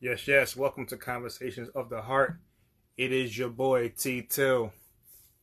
[0.00, 0.54] Yes, yes.
[0.54, 2.36] Welcome to Conversations of the Heart.
[2.96, 4.72] It is your boy T Till.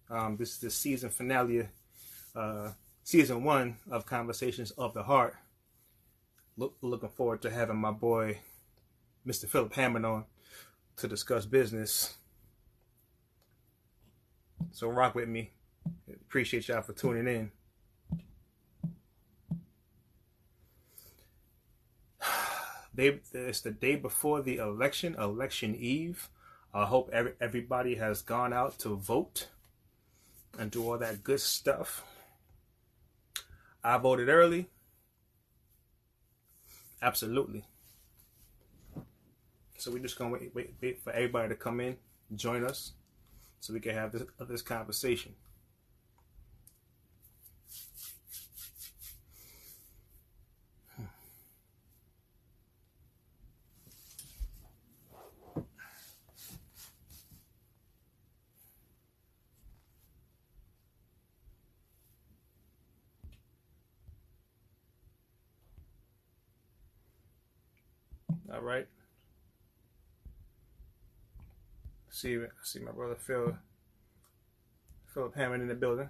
[0.09, 1.67] Um, this is the season finale,
[2.33, 2.71] uh,
[3.03, 5.35] season one of Conversations of the Heart.
[6.55, 8.39] Look, looking forward to having my boy,
[9.27, 9.45] Mr.
[9.45, 10.23] Philip Hammond, on
[10.95, 12.15] to discuss business.
[14.71, 15.51] So rock with me.
[16.09, 17.51] Appreciate y'all for tuning in.
[22.97, 26.29] It's the day before the election, election eve.
[26.73, 29.49] I hope every, everybody has gone out to vote
[30.57, 32.03] and do all that good stuff.
[33.83, 34.69] I voted early.
[37.01, 37.63] Absolutely.
[39.77, 41.97] So we're just gonna wait, wait, wait for everybody to come in,
[42.35, 42.93] join us,
[43.59, 45.35] so we can have this this conversation.
[68.55, 68.87] All right.
[72.09, 73.57] See, see my brother Phil,
[75.13, 76.09] Philip Hammond in the building.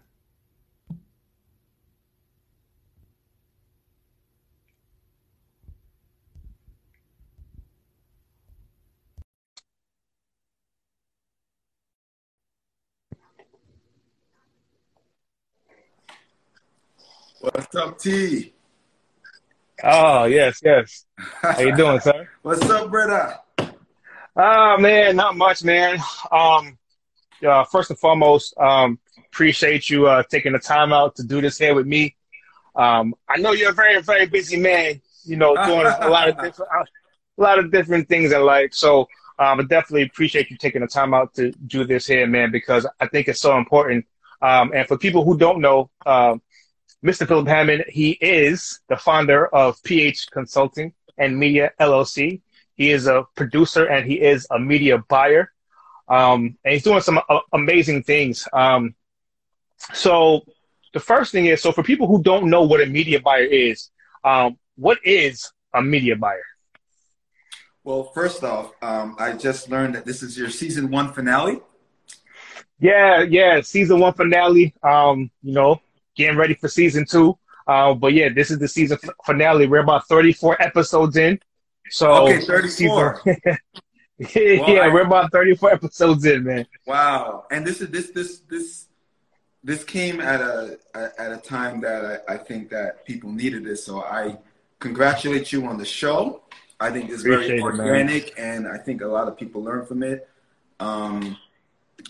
[17.39, 18.55] What's up, T?
[19.84, 21.06] Oh yes, yes.
[21.42, 22.30] How you doing, sir?
[22.44, 23.38] What's up, brother?
[24.36, 26.00] Ah, man, not much, man.
[26.31, 26.78] Um,
[27.45, 31.58] uh, first and foremost, um, appreciate you uh, taking the time out to do this
[31.58, 32.16] here with me.
[32.76, 35.02] Um, I know you're a very, very busy man.
[35.26, 36.72] You know, doing a lot of different,
[37.38, 38.73] a lot of different things in life.
[38.73, 39.08] So,
[39.40, 42.88] um, I definitely appreciate you taking the time out to do this here, man, because
[43.00, 44.06] I think it's so important.
[44.41, 46.41] Um, and for people who don't know, um,
[47.05, 47.27] Mr.
[47.27, 52.41] Philip Hammond, he is the founder of PH Consulting and Media LLC.
[52.73, 55.51] He is a producer and he is a media buyer.
[56.07, 58.47] Um, and he's doing some uh, amazing things.
[58.51, 58.95] Um,
[59.93, 60.45] so
[60.95, 63.91] the first thing is, so for people who don't know what a media buyer is,
[64.23, 66.43] um, what is a media buyer?
[67.83, 71.59] Well, first off, um, I just learned that this is your season one finale.
[72.79, 74.73] Yeah, yeah, season one finale.
[74.81, 75.81] Um, you know,
[76.16, 77.38] getting ready for season two.
[77.68, 79.68] Uh, but yeah, this is the season finale.
[79.68, 81.40] We're about 34 episodes in.
[81.90, 83.22] So okay, 34.
[84.18, 86.66] yeah, we're about 34 episodes in, man.
[86.86, 87.46] Wow.
[87.52, 88.88] And this is this this this
[89.64, 93.84] this came at a at a time that I, I think that people needed this.
[93.86, 94.38] So I
[94.80, 96.44] congratulate you on the show.
[96.80, 99.86] I think it's very Appreciate organic, it, and I think a lot of people learn
[99.86, 100.30] from it.
[100.80, 101.38] Um,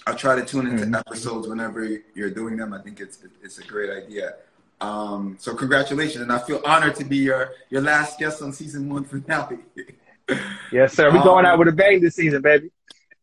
[0.07, 0.95] I try to tune into mm-hmm.
[0.95, 2.73] episodes whenever you're doing them.
[2.73, 4.35] I think it's it's a great idea.
[4.81, 8.89] Um, so congratulations, and I feel honored to be your your last guest on season
[8.89, 9.59] one finale.
[10.71, 11.11] yes, sir.
[11.11, 12.71] We're going um, out with a bang this season, baby.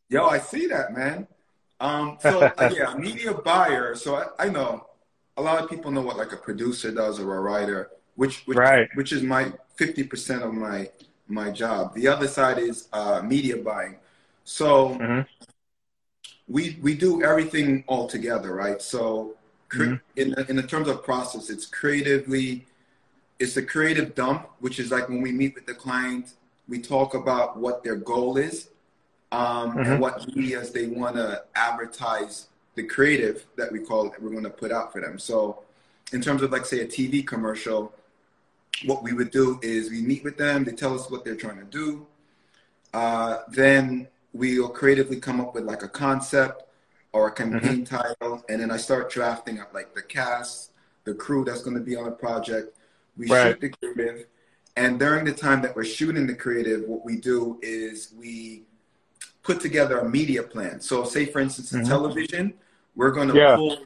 [0.09, 1.27] Yo, I see that, man.
[1.81, 3.95] Um, so uh, yeah, media buyer.
[3.95, 4.87] So I, I, know
[5.37, 8.57] a lot of people know what like a producer does or a writer, which which,
[8.57, 8.89] right.
[8.95, 10.89] which is my fifty percent of my
[11.29, 11.95] my job.
[11.95, 13.97] The other side is uh, media buying.
[14.45, 15.21] So mm-hmm.
[16.53, 18.81] We we do everything all together, right?
[18.81, 19.35] So
[19.71, 19.95] mm-hmm.
[20.17, 22.67] in in the terms of process, it's creatively,
[23.39, 26.35] it's a creative dump, which is like when we meet with the client,
[26.69, 28.69] we talk about what their goal is,
[29.33, 29.79] um, mm-hmm.
[29.81, 34.45] and what medias they want to advertise the creative that we call it, we're going
[34.45, 35.19] to put out for them.
[35.19, 35.63] So,
[36.13, 37.93] in terms of like say a TV commercial,
[38.85, 41.59] what we would do is we meet with them, they tell us what they're trying
[41.59, 42.07] to do,
[42.93, 46.65] uh, then we'll creatively come up with like a concept
[47.13, 47.97] or a campaign mm-hmm.
[47.97, 50.71] title, and then I start drafting up like the cast,
[51.05, 52.77] the crew that's going to be on the project.
[53.17, 53.49] We right.
[53.49, 54.27] shoot the creative,
[54.77, 58.63] and during the time that we're shooting the creative, what we do is we
[59.43, 60.81] put together a media plan.
[60.81, 61.89] So, say for instance, in mm-hmm.
[61.89, 62.55] television,
[62.95, 63.57] we're going to yeah.
[63.57, 63.77] pull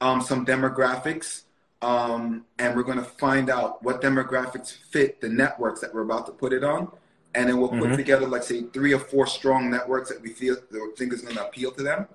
[0.00, 1.42] um, some demographics,
[1.80, 6.26] um, and we're going to find out what demographics fit the networks that we're about
[6.26, 6.90] to put it on.
[7.34, 7.96] And then we'll put mm-hmm.
[7.96, 10.56] together, like, say, three or four strong networks that we feel
[10.96, 12.06] think is going to appeal to them.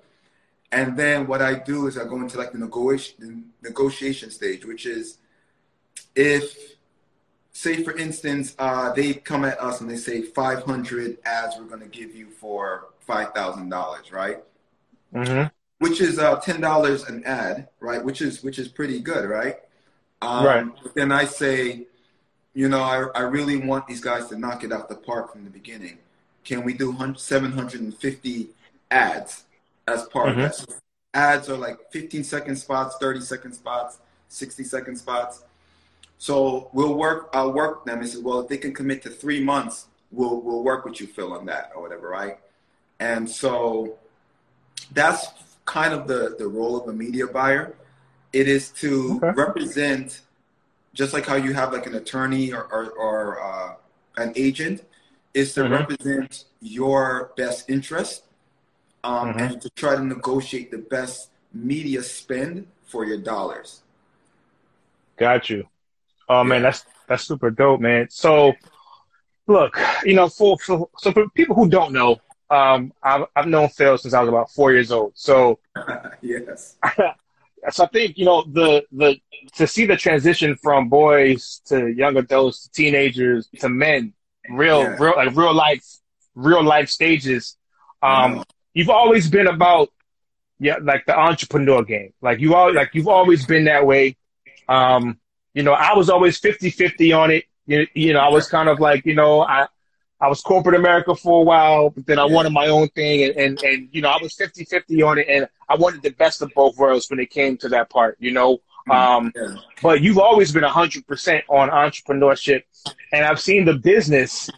[0.71, 4.85] And then what I do is I go into like the negotiation negotiation stage, which
[4.85, 5.17] is
[6.15, 6.75] if
[7.51, 11.81] say for instance uh, they come at us and they say 500 ads we're going
[11.81, 14.43] to give you for $5000 right?
[15.13, 15.47] Mm-hmm.
[15.79, 18.03] which is uh, $10 an ad right?
[18.03, 19.59] Which is which is pretty good right?
[20.21, 20.65] Um, right.
[20.95, 21.85] then i say
[22.57, 25.43] you know I, I really want these guys to knock it out the park from
[25.43, 25.97] the beginning
[26.47, 28.47] can we do 750
[28.89, 29.43] ads
[29.85, 30.39] as part mm-hmm.
[30.39, 30.55] of that?
[30.55, 30.65] So
[31.13, 33.97] ads are like 15 second spots, 30 second spots,
[34.29, 35.43] 60 second spots.
[36.17, 37.29] So we'll work.
[37.33, 40.63] I'll work them and say, well, if they can commit to three months, we'll we'll
[40.63, 42.39] work with you, Phil, on that or whatever, right?
[43.01, 43.97] And so
[44.93, 45.27] that's
[45.65, 47.75] kind of the the role of a media buyer.
[48.31, 49.31] It is to okay.
[49.35, 50.21] represent,
[50.97, 53.73] just like how you have like an attorney or or, or uh,
[54.17, 54.83] an agent,
[55.33, 55.73] is to mm-hmm.
[55.73, 58.23] represent your best interest
[59.03, 59.39] um, mm-hmm.
[59.39, 63.81] and to try to negotiate the best media spend for your dollars.
[65.17, 65.67] Got you.
[66.27, 68.07] Oh man, that's that's super dope, man.
[68.09, 68.53] So,
[69.45, 72.17] look, you know, for, for so for people who don't know,
[72.49, 75.11] um, I've I've known Phil since I was about four years old.
[75.13, 75.59] So,
[76.21, 76.77] yes.
[77.69, 79.19] so I think you know the the
[79.55, 84.13] to see the transition from boys to young adults to teenagers to men,
[84.49, 84.95] real yeah.
[84.99, 85.83] real like real life
[86.35, 87.57] real life stages.
[88.01, 88.43] Um,
[88.73, 89.89] you've always been about
[90.59, 92.13] yeah like the entrepreneur game.
[92.21, 94.17] Like you all like you've always been that way.
[94.69, 95.19] Um,
[95.53, 97.45] you know, I was always 50 50 on it.
[97.65, 99.67] You, you know, I was kind of like, you know, I,
[100.19, 103.23] I was corporate America for a while, but then I wanted my own thing.
[103.23, 105.27] And, and, and, you know, I was 50 50 on it.
[105.29, 108.31] And I wanted the best of both worlds when it came to that part, you
[108.31, 108.57] know.
[108.89, 108.91] Mm-hmm.
[108.91, 109.55] Um, yeah.
[109.81, 112.63] But you've always been 100% on entrepreneurship.
[113.13, 114.49] And I've seen the business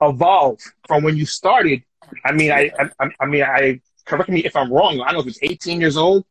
[0.00, 1.82] evolve from when you started.
[2.24, 5.00] I mean, I, I, I mean, I correct me if I'm wrong.
[5.00, 6.24] I don't know if it's 18 years old.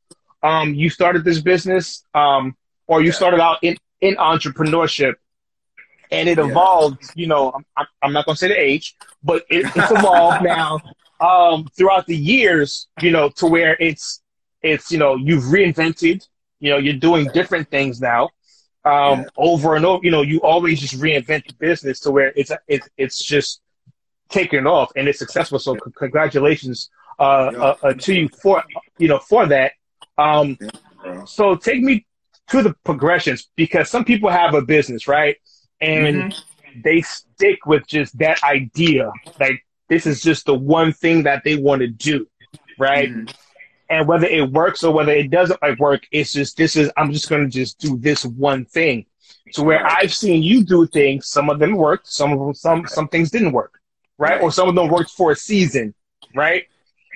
[0.43, 2.55] Um, you started this business, um,
[2.87, 5.15] or you started out in, in entrepreneurship
[6.11, 9.65] and it evolved, you know, I'm, I'm not going to say the age, but it,
[9.75, 10.79] it's evolved now
[11.19, 14.21] um, throughout the years, you know, to where it's,
[14.61, 16.27] it's, you know, you've reinvented,
[16.59, 18.29] you know, you're doing different things now
[18.85, 19.25] um, yeah.
[19.37, 22.87] over and over, you know, you always just reinvent the business to where it's, it's,
[22.97, 23.61] it's just
[24.29, 25.59] taken off and it's successful.
[25.59, 26.89] So c- congratulations
[27.19, 28.63] uh, uh, uh, to you for,
[28.97, 29.73] you know, for that.
[30.17, 30.57] Um,
[31.25, 32.05] so take me
[32.49, 35.37] to the progressions because some people have a business, right?
[35.81, 36.81] And mm-hmm.
[36.83, 39.11] they stick with just that idea.
[39.39, 42.27] Like this is just the one thing that they want to do,
[42.77, 43.09] right?
[43.09, 43.35] Mm-hmm.
[43.89, 47.11] And whether it works or whether it doesn't like work, it's just this is I'm
[47.11, 49.05] just gonna just do this one thing.
[49.51, 52.85] So where I've seen you do things, some of them worked, some of them some
[52.87, 53.79] some things didn't work,
[54.17, 54.31] right?
[54.31, 54.41] right.
[54.41, 55.93] Or some of them worked for a season,
[56.35, 56.65] right?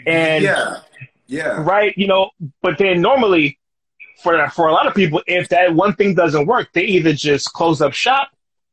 [0.07, 0.77] And yeah,
[1.27, 1.93] yeah, right.
[1.97, 2.31] You know,
[2.61, 3.59] but then normally
[4.23, 7.51] for for a lot of people, if that one thing doesn't work, they either just
[7.51, 8.29] close up shop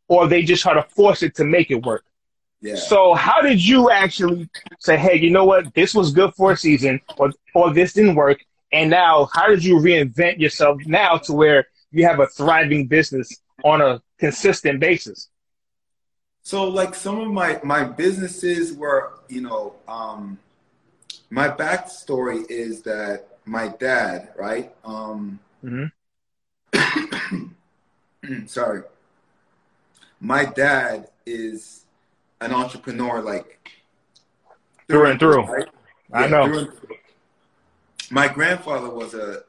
[0.08, 2.04] or they just try to force it to make it work.
[2.60, 2.74] Yeah.
[2.74, 4.48] So how did you actually
[4.80, 8.16] say, hey, you know what, this was good for a season, or or this didn't
[8.16, 12.86] work, and now how did you reinvent yourself now to where you have a thriving
[12.86, 13.28] business
[13.64, 15.28] on a consistent basis?
[16.42, 20.38] So like some of my my businesses were, you know, um,
[21.30, 24.74] my backstory is that my dad, right?
[24.84, 25.86] Um, mm-hmm.
[28.46, 28.82] sorry.
[30.20, 31.84] My dad is
[32.40, 33.58] an entrepreneur, like
[34.88, 35.42] through, and through.
[35.42, 35.68] Right?
[36.12, 36.46] I know.
[36.46, 36.96] Through through.
[38.10, 39.42] My grandfather was a,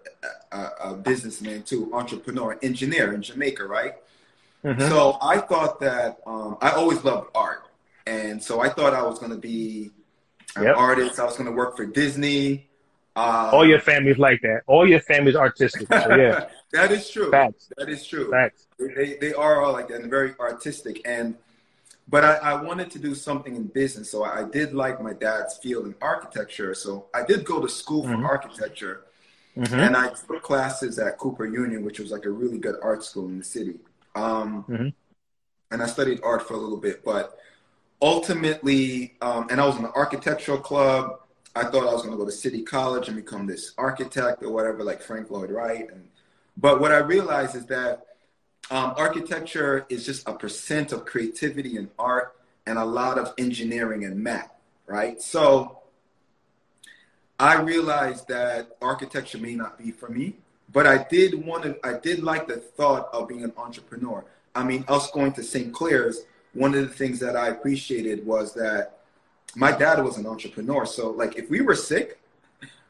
[0.51, 3.93] a, a, businessman too, entrepreneur, engineer in Jamaica, right?
[4.65, 4.81] Mm-hmm.
[4.89, 7.63] So I thought that um, I always loved art,
[8.05, 9.91] and so I thought I was going to be
[10.57, 10.75] an yep.
[10.75, 11.19] artist.
[11.19, 12.68] I was going to work for Disney.
[13.19, 14.61] Um, All your family's like that.
[14.65, 15.89] All your family's artistic.
[15.89, 17.29] So yeah, that is true.
[17.29, 17.69] Facts.
[17.77, 18.31] That is true.
[18.31, 18.67] Facts.
[18.79, 21.01] They, they are all like that and very artistic.
[21.05, 21.35] And
[22.07, 25.57] but I, I wanted to do something in business, so I did like my dad's
[25.57, 26.73] field in architecture.
[26.73, 28.25] So I did go to school for mm-hmm.
[28.25, 29.01] architecture,
[29.57, 29.75] mm-hmm.
[29.75, 33.25] and I took classes at Cooper Union, which was like a really good art school
[33.25, 33.79] in the city.
[34.15, 34.87] Um, mm-hmm.
[35.71, 37.37] And I studied art for a little bit, but
[38.01, 41.18] ultimately, um, and I was in the architectural club
[41.55, 44.51] I thought I was going to go to City College and become this architect or
[44.51, 45.89] whatever, like Frank Lloyd Wright.
[45.91, 46.07] And,
[46.57, 48.05] but what I realized is that
[48.71, 54.05] um, architecture is just a percent of creativity and art and a lot of engineering
[54.05, 54.51] and math,
[54.85, 55.21] right?
[55.21, 55.79] So
[57.39, 60.35] I realized that architecture may not be for me,
[60.71, 64.23] but I did want to, I did like the thought of being an entrepreneur.
[64.53, 65.73] I mean, us going to St.
[65.73, 66.21] Clair's,
[66.53, 68.98] one of the things that I appreciated was that
[69.55, 70.85] my dad was an entrepreneur.
[70.85, 72.19] So like if we were sick,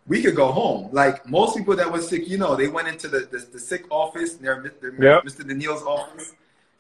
[0.07, 0.89] we could go home.
[0.91, 3.85] Like most people that were sick, you know, they went into the, the, the sick
[3.89, 4.97] office near Mr.
[4.99, 5.23] Yep.
[5.23, 5.47] Mr.
[5.47, 6.33] Daniel's office.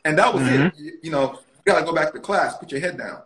[0.05, 0.67] And that was mm-hmm.
[0.67, 0.73] it.
[0.77, 3.21] You, you, know, you gotta go back to class, put your head down.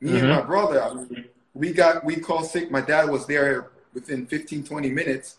[0.00, 0.18] Me mm-hmm.
[0.18, 2.70] and my brother, I mean, we got we called sick.
[2.70, 5.36] My dad was there within 15, 20 minutes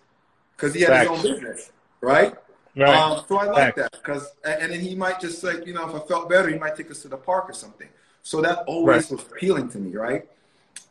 [0.56, 2.36] because he had his own business, right?
[2.76, 2.96] Right.
[2.96, 5.96] Um, so I like that because, and then he might just like, you know, if
[5.96, 7.90] I felt better, he might take us to the park or something.
[8.24, 9.12] So that always right.
[9.12, 10.28] was appealing to me, right?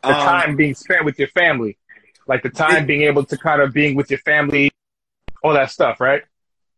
[0.03, 1.77] the um, time being spent with your family,
[2.27, 4.71] like the time being able to kind of being with your family,
[5.43, 6.23] all that stuff, right?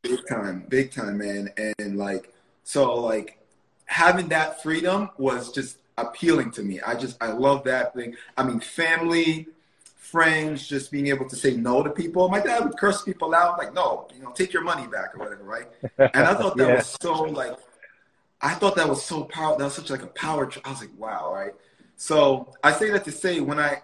[0.02, 1.50] Big time, big time, man.
[1.80, 2.34] And like,
[2.64, 3.40] so like
[3.86, 6.82] having that freedom was just appealing to me.
[6.82, 8.16] I just, I love that thing.
[8.36, 9.48] I mean, family,
[9.96, 12.28] friends, just being able to say no to people.
[12.30, 15.20] My dad would curse people out, like, no, you know, take your money back or
[15.20, 15.68] whatever, right?
[15.98, 16.76] And I thought that yeah.
[16.76, 17.58] was so like,
[18.44, 19.58] I thought that was so powerful.
[19.58, 20.52] That was such like a power.
[20.64, 21.54] I was like, wow, right?
[21.96, 23.82] So I say that to say when I,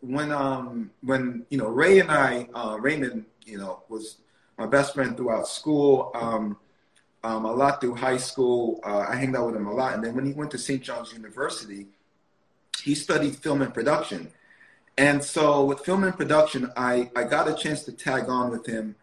[0.00, 4.18] when um when you know Ray and I, uh, Raymond, you know, was
[4.58, 6.12] my best friend throughout school.
[6.14, 6.58] Um,
[7.24, 8.80] um, a lot through high school.
[8.84, 9.94] Uh, I hanged out with him a lot.
[9.94, 10.82] And then when he went to St.
[10.82, 11.86] John's University,
[12.82, 14.30] he studied film and production.
[14.98, 18.66] And so with film and production, I, I got a chance to tag on with
[18.66, 18.96] him.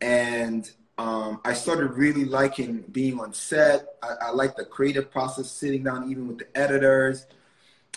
[0.00, 3.96] And um, I started really liking being on set.
[4.02, 7.26] I, I like the creative process, sitting down even with the editors.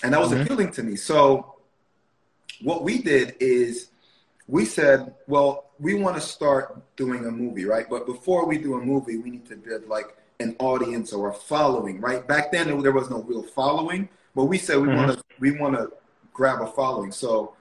[0.04, 0.42] And that was mm-hmm.
[0.42, 0.96] appealing to me.
[0.96, 1.56] So
[2.62, 3.90] what we did is
[4.48, 7.86] we said, well, we want to start doing a movie, right?
[7.90, 11.34] But before we do a movie, we need to build like an audience or a
[11.34, 12.26] following, right?
[12.28, 14.98] Back then, there was no real following, but we said we mm-hmm.
[14.98, 15.92] want to we want to
[16.34, 17.12] grab a following.
[17.12, 17.56] So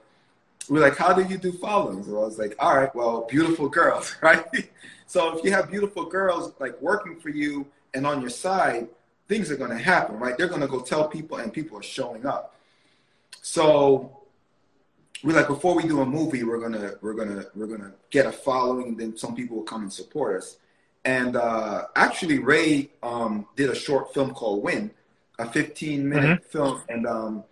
[0.69, 2.07] we're like, how do you do followings?
[2.07, 4.45] So I was like, all right, well, beautiful girls, right?
[5.07, 8.87] so if you have beautiful girls like working for you and on your side,
[9.27, 10.37] things are going to happen, right?
[10.37, 12.55] They're going to go tell people, and people are showing up.
[13.41, 14.25] So
[15.23, 18.31] we're like before we do a movie we're gonna we're gonna we're gonna get a
[18.31, 20.57] following and then some people will come and support us
[21.03, 24.91] and uh, actually ray um, did a short film called win
[25.39, 26.49] a 15 minute mm-hmm.
[26.49, 27.43] film and um,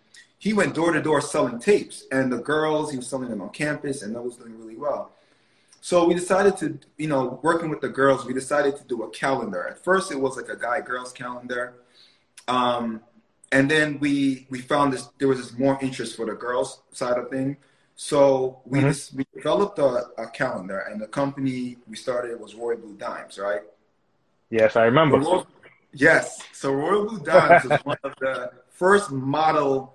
[0.44, 3.50] he went door to door selling tapes and the girls he was selling them on
[3.52, 5.14] campus and that was doing really well.
[5.80, 9.10] So we decided to you know working with the girls we decided to do a
[9.12, 9.66] calendar.
[9.70, 11.76] At first it was like a guy girls calendar.
[12.50, 13.00] Um,
[13.54, 17.18] and then we we found this there was this more interest for the girls side
[17.18, 17.56] of thing.
[17.96, 18.90] So we mm-hmm.
[18.90, 23.40] just, we developed a, a, calendar and the company we started was royal blue dimes
[23.40, 23.62] right?
[24.50, 25.20] Yes i remember.
[25.20, 25.48] Royal,
[25.94, 26.44] yes.
[26.52, 29.94] So royal blue dimes was one of the first model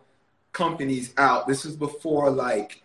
[0.53, 2.83] companies out this was before like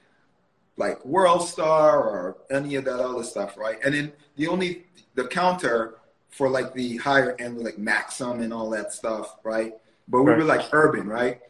[0.78, 4.84] like world star or any of that other stuff right and then the only
[5.16, 5.96] the counter
[6.30, 9.74] for like the higher end like maxim and all that stuff right
[10.08, 10.38] but we right.
[10.38, 11.42] were like urban, right?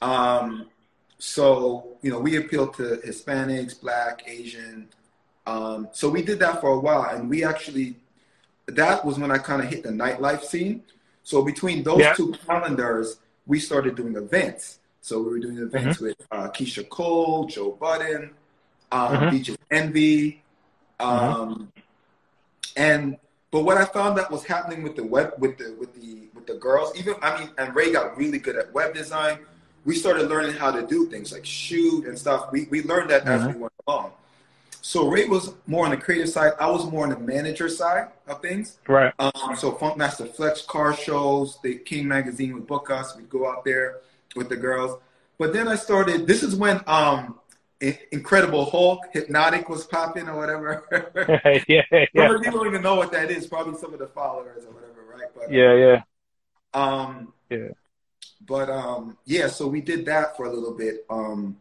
[0.00, 0.66] Um,
[1.18, 4.88] so you know, we appealed to Hispanics, Black, Asian.
[5.46, 7.96] Um, so we did that for a while, and we actually
[8.66, 10.82] that was when I kind of hit the nightlife scene.
[11.22, 12.14] So between those yeah.
[12.14, 14.78] two calendars, we started doing events.
[15.00, 16.06] So we were doing events mm-hmm.
[16.06, 18.30] with uh, Keyshia Cole, Joe Budden,
[18.92, 19.30] um, mm-hmm.
[19.30, 20.42] Beaches Envy,
[21.00, 21.64] um, mm-hmm.
[22.76, 23.16] and
[23.50, 26.46] but what I found that was happening with the web with the with the with
[26.46, 29.38] the girls, even I mean, and Ray got really good at web design.
[29.84, 32.52] We started learning how to do things like shoot and stuff.
[32.52, 33.48] We we learned that mm-hmm.
[33.48, 34.12] as we went along.
[34.82, 36.52] So Ray was more on the creative side.
[36.58, 38.78] I was more on the manager side of things.
[38.86, 39.12] Right.
[39.18, 43.16] Um, so Funkmaster Flex car shows, the King magazine would book us.
[43.16, 43.98] We'd go out there
[44.36, 45.00] with the girls.
[45.38, 46.26] But then I started.
[46.26, 47.38] This is when um,
[47.80, 50.84] Incredible Hulk, Hpnotiq was popping or whatever.
[51.68, 52.06] yeah, yeah.
[52.12, 53.46] people don't even know what that is.
[53.46, 55.28] Probably some of the followers or whatever, right?
[55.34, 56.02] But yeah, yeah.
[56.74, 57.68] Um, yeah.
[58.46, 61.04] But um, yeah, so we did that for a little bit.
[61.08, 61.58] Um,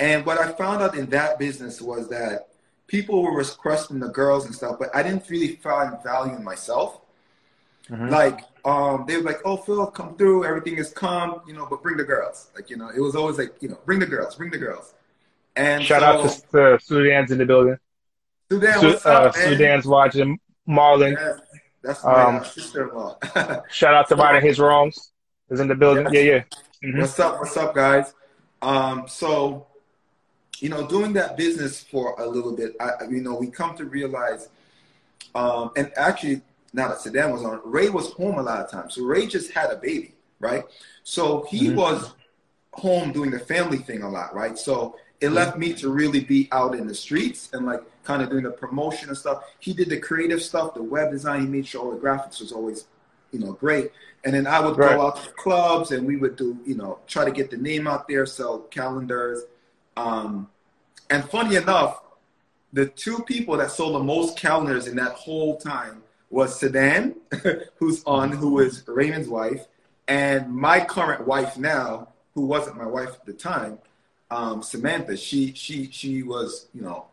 [0.00, 2.48] and what I found out in that business was that
[2.88, 7.00] people were requesting the girls and stuff, but I didn't really find value in myself.
[7.88, 8.08] Mm-hmm.
[8.08, 10.44] Like um, they were like, "Oh, Phil, come through.
[10.44, 13.38] Everything is calm, you know, but bring the girls." Like you know, it was always
[13.38, 14.94] like, you know, bring the girls, bring the girls.
[15.56, 17.78] And shout so, out to uh, Sudan's in the building.
[18.50, 20.38] Sudan, Su- uh, Sudan's watching
[20.68, 21.12] Marlon.
[21.12, 21.36] Yeah,
[21.82, 23.18] that's my um, sister-in-law.
[23.70, 25.12] shout out to Righting His Wrongs
[25.50, 26.06] is in the building.
[26.12, 26.14] Yes.
[26.14, 26.44] Yeah, yeah.
[26.84, 27.00] Mm-hmm.
[27.00, 27.40] What's up?
[27.40, 28.14] What's up, guys?
[28.62, 29.66] Um, so,
[30.58, 33.84] you know, doing that business for a little bit, I, you know, we come to
[33.84, 34.48] realize,
[35.34, 38.94] um, and actually, now that Sudan was on, Ray was home a lot of times.
[38.94, 40.64] So Ray just had a baby, right?
[41.02, 41.76] So he mm-hmm.
[41.76, 42.12] was
[42.72, 44.58] home doing the family thing a lot, right?
[44.58, 48.30] So it left me to really be out in the streets and like kind of
[48.30, 49.42] doing the promotion and stuff.
[49.58, 51.40] He did the creative stuff, the web design.
[51.40, 52.86] He made sure all the graphics was always,
[53.32, 53.90] you know, great.
[54.24, 54.96] And then I would right.
[54.96, 57.86] go out to clubs and we would do, you know, try to get the name
[57.86, 59.42] out there, sell calendars.
[59.96, 60.48] Um,
[61.10, 62.00] and funny enough,
[62.72, 67.16] the two people that sold the most calendars in that whole time was Sedan,
[67.76, 69.66] who's on, who is Raymond's wife,
[70.06, 73.78] and my current wife now, who wasn't my wife at the time
[74.30, 77.06] um, Samantha, she she she was you know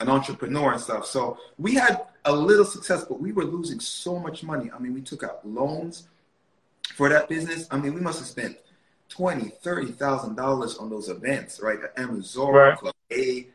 [0.00, 1.06] an entrepreneur and stuff.
[1.06, 4.70] So we had a little success, but we were losing so much money.
[4.74, 6.08] I mean, we took out loans
[6.94, 7.66] for that business.
[7.70, 8.56] I mean, we must have spent
[9.08, 11.78] twenty, thirty thousand dollars on those events, right?
[11.82, 12.78] At Amazura, right.
[12.78, 13.46] Club A.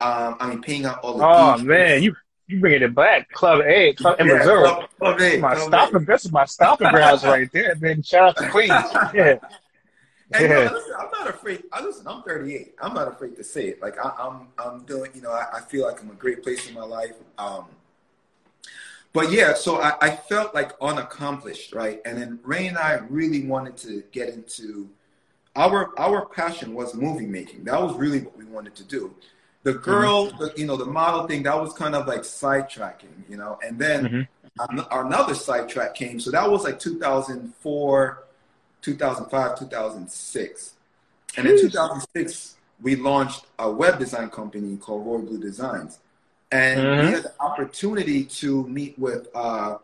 [0.00, 1.24] Um, I mean, paying out all the.
[1.24, 2.16] Oh man, you
[2.52, 4.68] you bringing it back, Club A, Club yeah, Missouri.
[4.68, 6.04] Club, Club A, my Club stopping, a.
[6.04, 7.74] this is my stopping grounds right there.
[7.76, 8.72] Man, shout out to Queens.
[9.14, 9.38] Yeah.
[10.34, 10.72] And yeah.
[10.72, 11.64] listen, I'm not afraid.
[11.72, 12.06] I listen.
[12.08, 12.74] I'm 38.
[12.80, 13.82] I'm not afraid to say it.
[13.82, 15.10] Like I, am I'm, I'm doing.
[15.14, 17.12] You know, I, I, feel like I'm a great place in my life.
[17.36, 17.66] Um,
[19.12, 22.00] but yeah, so I, I felt like unaccomplished, right?
[22.06, 24.88] And then Ray and I really wanted to get into
[25.54, 27.64] our our passion was movie making.
[27.64, 29.14] That was really what we wanted to do.
[29.62, 29.82] The mm-hmm.
[29.82, 30.44] girl, mm-hmm.
[30.44, 33.58] the, you know, the model thing, that was kind of like sidetracking, you know.
[33.64, 34.28] And then
[34.58, 34.80] mm-hmm.
[34.90, 36.20] another sidetrack came.
[36.20, 38.24] So that was like 2004,
[38.82, 40.74] 2005, 2006.
[41.36, 45.98] And in 2006, we launched a web design company called Royal Blue Designs.
[46.50, 47.06] And mm-hmm.
[47.06, 49.78] we had the opportunity to meet with uh,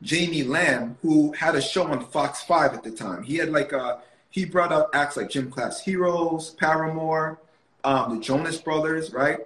[0.00, 3.22] Jamie Lamb, who had a show on Fox 5 at the time.
[3.22, 7.38] He had like a, he brought out acts like Gym Class Heroes, Paramore,
[7.84, 9.38] um, the Jonas Brothers, right?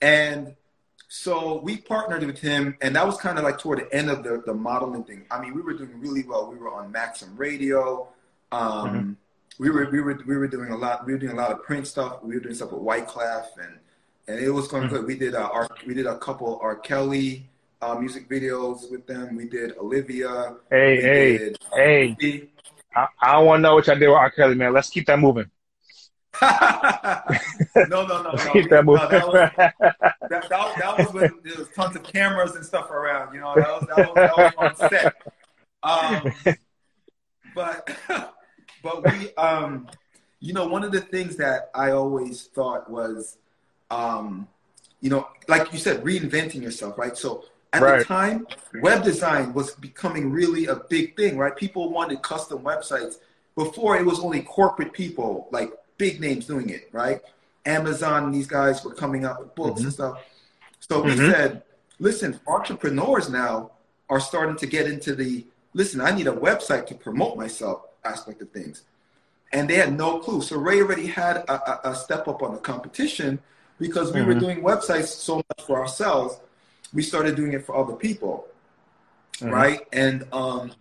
[0.00, 0.54] And
[1.08, 4.22] so we partnered with him, and that was kind of like toward the end of
[4.22, 5.24] the, the modeling thing.
[5.30, 6.50] I mean, we were doing really well.
[6.50, 8.08] We were on Maxim Radio.
[8.52, 9.12] Um, mm-hmm.
[9.58, 11.04] We were we were we were doing a lot.
[11.04, 12.22] We were doing a lot of print stuff.
[12.22, 13.78] We were doing stuff with Wyclef, and
[14.28, 14.96] and it was going mm-hmm.
[14.96, 15.06] good.
[15.06, 16.76] We did uh, our we did a couple R.
[16.76, 17.48] Kelly
[17.82, 19.34] uh, music videos with them.
[19.34, 20.54] We did Olivia.
[20.70, 22.48] Hey hey did, uh, hey!
[22.94, 24.30] I, I don't want to know what y'all did with R.
[24.30, 24.72] Kelly, man.
[24.72, 25.50] Let's keep that moving.
[26.42, 28.52] no, no, no, no.
[28.52, 29.02] Keep that moving.
[29.02, 29.74] No, that, was, that,
[30.30, 33.34] that, that, was when there was tons of cameras and stuff around.
[33.34, 35.14] You know, that was that was, that was on set.
[35.82, 36.32] Um,
[37.54, 37.96] but
[38.82, 39.88] but we, um,
[40.40, 43.38] you know, one of the things that I always thought was,
[43.90, 44.46] um,
[45.00, 47.16] you know, like you said, reinventing yourself, right?
[47.16, 47.98] So at right.
[47.98, 48.46] the time,
[48.80, 51.54] web design was becoming really a big thing, right?
[51.56, 53.16] People wanted custom websites.
[53.56, 57.20] Before it was only corporate people like big names doing it, right?
[57.66, 59.84] Amazon and these guys were coming out with books mm-hmm.
[59.84, 60.24] and stuff.
[60.80, 61.30] So we mm-hmm.
[61.30, 61.62] said,
[61.98, 63.72] listen, entrepreneurs now
[64.08, 68.40] are starting to get into the listen, I need a website to promote myself aspect
[68.40, 68.82] of things.
[69.52, 70.42] And they had no clue.
[70.42, 73.38] So Ray already had a, a, a step up on the competition
[73.78, 74.28] because we mm-hmm.
[74.28, 76.40] were doing websites so much for ourselves.
[76.92, 78.46] We started doing it for other people,
[79.34, 79.50] mm-hmm.
[79.50, 79.80] right?
[79.92, 80.72] And um,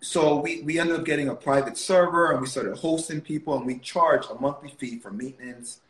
[0.00, 3.66] so we, we ended up getting a private server and we started hosting people and
[3.66, 5.80] we charge a monthly fee for maintenance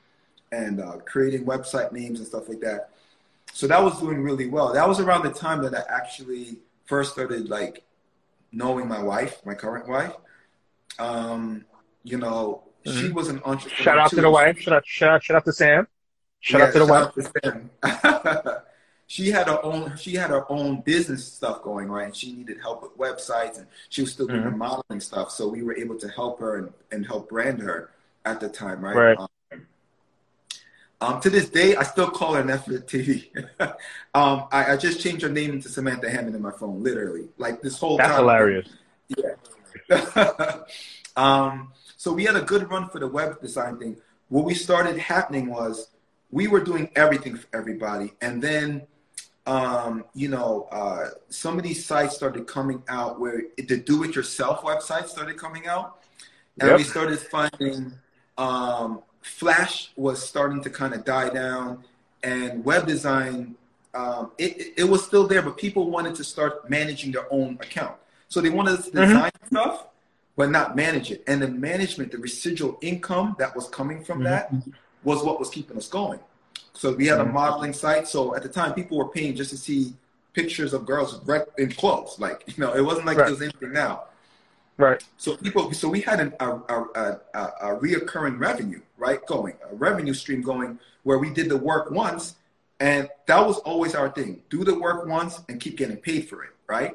[0.51, 2.91] and uh, creating website names and stuff like that.
[3.53, 4.73] So that was doing really well.
[4.73, 7.85] That was around the time that I actually first started like
[8.53, 10.15] knowing my wife, my current wife.
[10.99, 11.65] Um,
[12.03, 12.99] you know, mm-hmm.
[12.99, 13.85] she was an entrepreneur.
[13.85, 14.17] Shout out too.
[14.17, 14.59] to the wife.
[14.59, 15.87] Shout out, shout out, shout out to Sam.
[16.41, 16.87] Shout yeah, out to the
[18.45, 18.63] wife.
[19.11, 22.57] She had her own she had her own business stuff going right and she needed
[22.61, 24.59] help with websites and she was still doing mm-hmm.
[24.59, 27.91] modeling stuff so we were able to help her and, and help brand her
[28.25, 29.19] at the time right, right.
[29.19, 29.27] Um,
[31.03, 33.35] um, to this day, I still call her Netflix TV.
[34.15, 37.27] um, I, I, just changed her name into Samantha Hammond in my phone, literally.
[37.39, 38.19] Like this whole That's time.
[38.19, 38.69] hilarious.
[39.09, 40.27] Yeah.
[41.17, 43.97] um, so we had a good run for the web design thing.
[44.29, 45.89] What we started happening was
[46.31, 48.83] we were doing everything for everybody, and then
[49.51, 55.09] um, you know, uh, some of these sites started coming out where the do-it-yourself websites
[55.09, 56.03] started coming out,
[56.61, 56.79] and yep.
[56.79, 57.93] we started finding
[58.39, 61.85] um, Flash was starting to kind of die down,
[62.23, 63.57] and web design
[63.95, 67.97] um, it, it was still there, but people wanted to start managing their own account.
[68.29, 69.01] So they wanted to mm-hmm.
[69.01, 69.57] design mm-hmm.
[69.57, 69.87] stuff,
[70.37, 71.25] but not manage it.
[71.27, 74.59] And the management, the residual income that was coming from mm-hmm.
[74.59, 76.21] that, was what was keeping us going.
[76.73, 78.09] So we had a modeling site.
[78.09, 79.95] So at the time, people were paying just to see
[80.33, 81.21] pictures of girls
[81.59, 82.19] in clothes.
[82.19, 83.27] Like you know, it wasn't like right.
[83.27, 84.05] there's anything now.
[84.77, 85.05] Right.
[85.19, 89.75] So people, so we had an, a, a, a, a reoccurring revenue, right, going a
[89.75, 92.37] revenue stream going where we did the work once,
[92.81, 96.45] and that was always our thing: do the work once and keep getting paid for
[96.45, 96.95] it, right?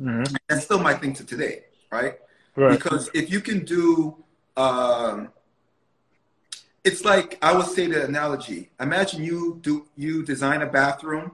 [0.00, 0.34] Mm-hmm.
[0.48, 2.18] And still my thing to today, right?
[2.54, 2.70] right?
[2.70, 4.16] Because if you can do
[4.56, 5.30] um,
[6.84, 8.70] it's like I would say the analogy.
[8.78, 11.32] Imagine you do you design a bathroom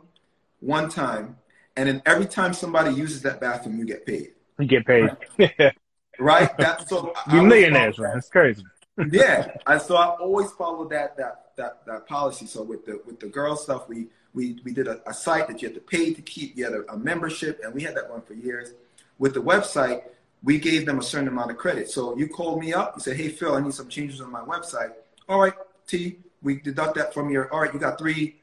[0.60, 1.36] one time,
[1.76, 4.32] and then every time somebody uses that bathroom, you get paid.
[4.58, 5.10] You get paid.
[5.58, 5.74] Right?
[6.50, 6.58] right?
[6.58, 8.14] That so you millionaires, right?
[8.14, 8.62] That's crazy.
[9.10, 12.46] yeah, and so I always follow that that that that policy.
[12.46, 15.62] So with the with the girl stuff, we we we did a, a site that
[15.62, 16.56] you had to pay to keep.
[16.56, 18.74] You had a, a membership, and we had that one for years.
[19.18, 20.02] With the website,
[20.42, 21.88] we gave them a certain amount of credit.
[21.90, 24.42] So you called me up, you said, "Hey Phil, I need some changes on my
[24.42, 24.92] website."
[25.30, 25.54] All right,
[25.86, 28.36] T, we deduct that from your, all right, you got three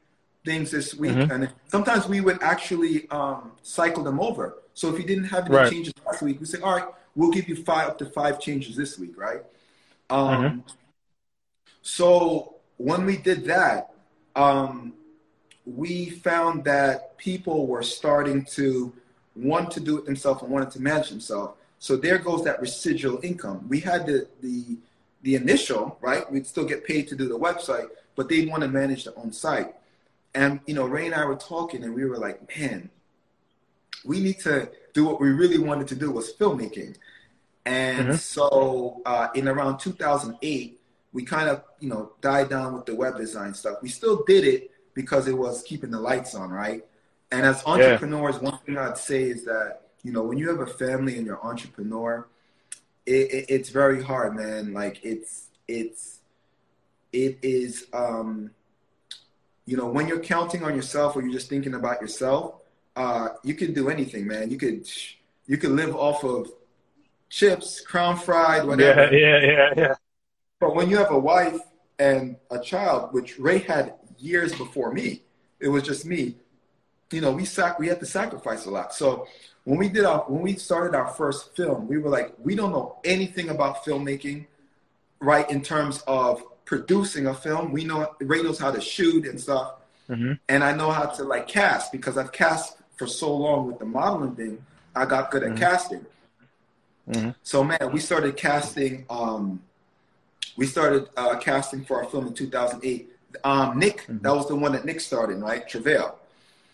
[0.44, 1.12] things this week.
[1.12, 1.30] Mm-hmm.
[1.30, 4.58] And sometimes we would actually um, cycle them over.
[4.74, 5.70] So if you didn't have any right.
[5.70, 8.74] changes last week, we say, all right, we'll give you five up to five changes
[8.76, 9.42] this week, right?
[10.08, 10.58] Um, mm-hmm.
[11.82, 13.92] So when we did that,
[14.34, 14.94] um,
[15.66, 18.92] we found that people were starting to
[19.36, 21.54] want to do it themselves and wanted to manage themselves.
[21.78, 23.66] So there goes that residual income.
[23.68, 24.78] We had the the
[25.22, 26.30] the initial, right?
[26.30, 29.32] We'd still get paid to do the website, but they want to manage their own
[29.32, 29.74] site.
[30.34, 32.90] And you know, Ray and I were talking, and we were like, man,
[34.04, 36.96] we need to do what we really wanted to do was filmmaking.
[37.64, 38.16] And mm-hmm.
[38.16, 40.80] so, uh, in around 2008,
[41.12, 43.78] we kind of you know died down with the web design stuff.
[43.82, 46.84] We still did it because it was keeping the lights on, right?
[47.30, 48.50] And as entrepreneurs, yeah.
[48.50, 51.44] one thing I'd say is that you know when you have a family and you're
[51.44, 52.26] entrepreneur,
[53.08, 54.72] it, it, it's very hard, man.
[54.72, 56.20] Like it's it's
[57.12, 58.50] it is um,
[59.64, 62.56] you know when you're counting on yourself or you're just thinking about yourself,
[62.96, 64.50] uh, you can do anything, man.
[64.50, 64.86] You could
[65.46, 66.50] you could live off of
[67.30, 69.14] chips, crown fried, whatever.
[69.14, 69.94] Yeah, yeah, yeah, yeah.
[70.60, 71.60] But when you have a wife
[71.98, 75.22] and a child, which Ray had years before me,
[75.60, 76.36] it was just me.
[77.10, 78.94] You know, we sac we had to sacrifice a lot.
[78.94, 79.26] So
[79.64, 82.72] when we did our when we started our first film, we were like, we don't
[82.72, 84.46] know anything about filmmaking,
[85.20, 85.48] right?
[85.50, 89.74] In terms of producing a film, we know Ray knows how to shoot and stuff,
[90.08, 90.32] mm-hmm.
[90.48, 93.86] and I know how to like cast because I've cast for so long with the
[93.86, 94.64] modeling thing.
[94.94, 95.58] I got good at mm-hmm.
[95.58, 96.06] casting.
[97.10, 97.30] Mm-hmm.
[97.42, 99.06] So man, we started casting.
[99.08, 99.62] Um,
[100.56, 103.08] we started uh, casting for our film in 2008.
[103.44, 104.18] Um, Nick, mm-hmm.
[104.18, 105.66] that was the one that Nick started, right?
[105.68, 106.17] Travail.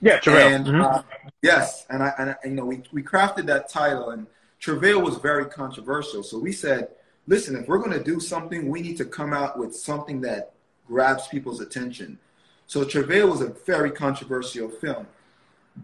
[0.04, 0.48] Yeah, Travail.
[0.48, 0.80] And, mm-hmm.
[0.82, 1.02] uh,
[1.40, 4.26] yes, and I, and I, you know, we, we crafted that title, and
[4.60, 6.22] Travail was very controversial.
[6.22, 6.88] So we said,
[7.26, 10.52] listen, if we're going to do something, we need to come out with something that
[10.86, 12.18] grabs people's attention.
[12.66, 15.06] So Travail was a very controversial film.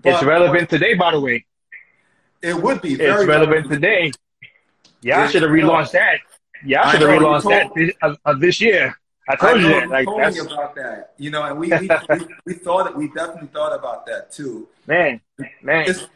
[0.03, 1.47] But, it's relevant today, by the way.
[2.43, 2.93] It would be.
[2.93, 4.13] it's relevant, relevant today.
[5.01, 6.21] Yeah, I should have relaunched that.
[6.63, 8.95] Yeah, I should have relaunched that this, uh, this year.
[9.29, 9.89] I told I you that.
[9.89, 11.15] Like, you about that.
[11.19, 12.97] You know, and we we, we, we thought it.
[12.97, 14.69] We definitely thought about that too.
[14.87, 15.21] Man,
[15.63, 15.85] man.
[15.89, 16.09] It's,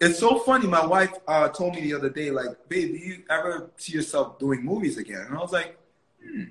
[0.00, 0.66] it's so funny.
[0.66, 4.38] My wife uh, told me the other day, like, babe, do you ever see yourself
[4.38, 5.26] doing movies again?
[5.28, 5.78] And I was like,
[6.24, 6.44] hmm.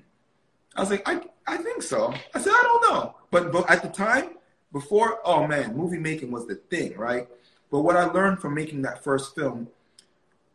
[0.76, 2.14] I was like, I, I think so.
[2.34, 3.16] I said, I don't know.
[3.32, 4.36] But, but at the time,
[4.72, 7.28] before, oh man, movie making was the thing, right?
[7.70, 9.68] But what I learned from making that first film,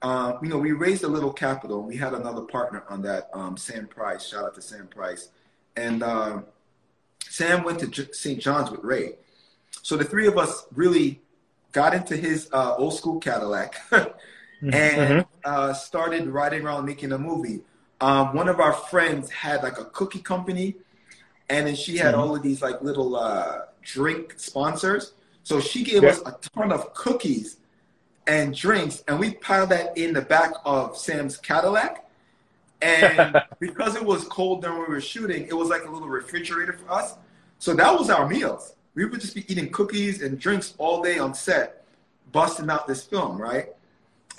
[0.01, 1.83] uh, you know, we raised a little capital.
[1.83, 4.25] We had another partner on that, um, Sam Price.
[4.25, 5.29] Shout out to Sam Price
[5.77, 6.41] and uh,
[7.29, 8.39] Sam went to St.
[8.39, 9.13] John's with Ray.
[9.83, 11.21] So the three of us really
[11.71, 14.73] got into his uh, old school Cadillac mm-hmm.
[14.73, 15.21] and mm-hmm.
[15.45, 17.61] uh, started riding around making a movie.
[18.01, 20.75] Um, one of our friends had like a cookie company,
[21.49, 22.21] and then she had mm-hmm.
[22.21, 25.13] all of these like little uh, drink sponsors.
[25.43, 27.57] So she gave us a ton of cookies
[28.27, 32.06] and drinks, and we piled that in the back of Sam's Cadillac.
[32.81, 36.73] And because it was cold during we were shooting, it was like a little refrigerator
[36.73, 37.15] for us.
[37.59, 38.75] So that was our meals.
[38.93, 41.85] We would just be eating cookies and drinks all day on set,
[42.31, 43.69] busting out this film, right?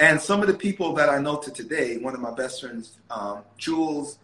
[0.00, 2.98] And some of the people that I know to today, one of my best friends,
[3.10, 4.18] um, Jules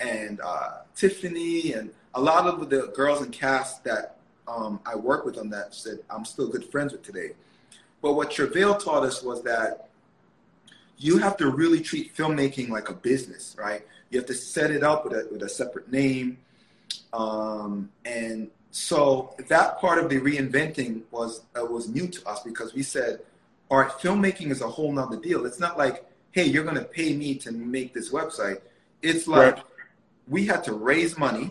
[0.00, 4.16] and uh, Tiffany, and a lot of the girls in cast that
[4.48, 7.32] um, I work with on that said I'm still good friends with today.
[8.00, 9.89] But what Travail taught us was that
[11.00, 13.86] you have to really treat filmmaking like a business, right?
[14.10, 16.38] You have to set it up with a, with a separate name.
[17.12, 22.74] Um, and so that part of the reinventing was uh, was new to us because
[22.74, 23.20] we said,
[23.70, 25.46] all right, filmmaking is a whole nother deal.
[25.46, 28.60] It's not like, hey, you're going to pay me to make this website.
[29.02, 29.64] It's like right.
[30.28, 31.50] we had to raise money,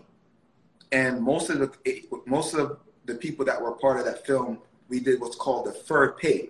[0.92, 4.60] and most of the most of the people that were part of that film,
[4.90, 6.50] we did what's called deferred pay,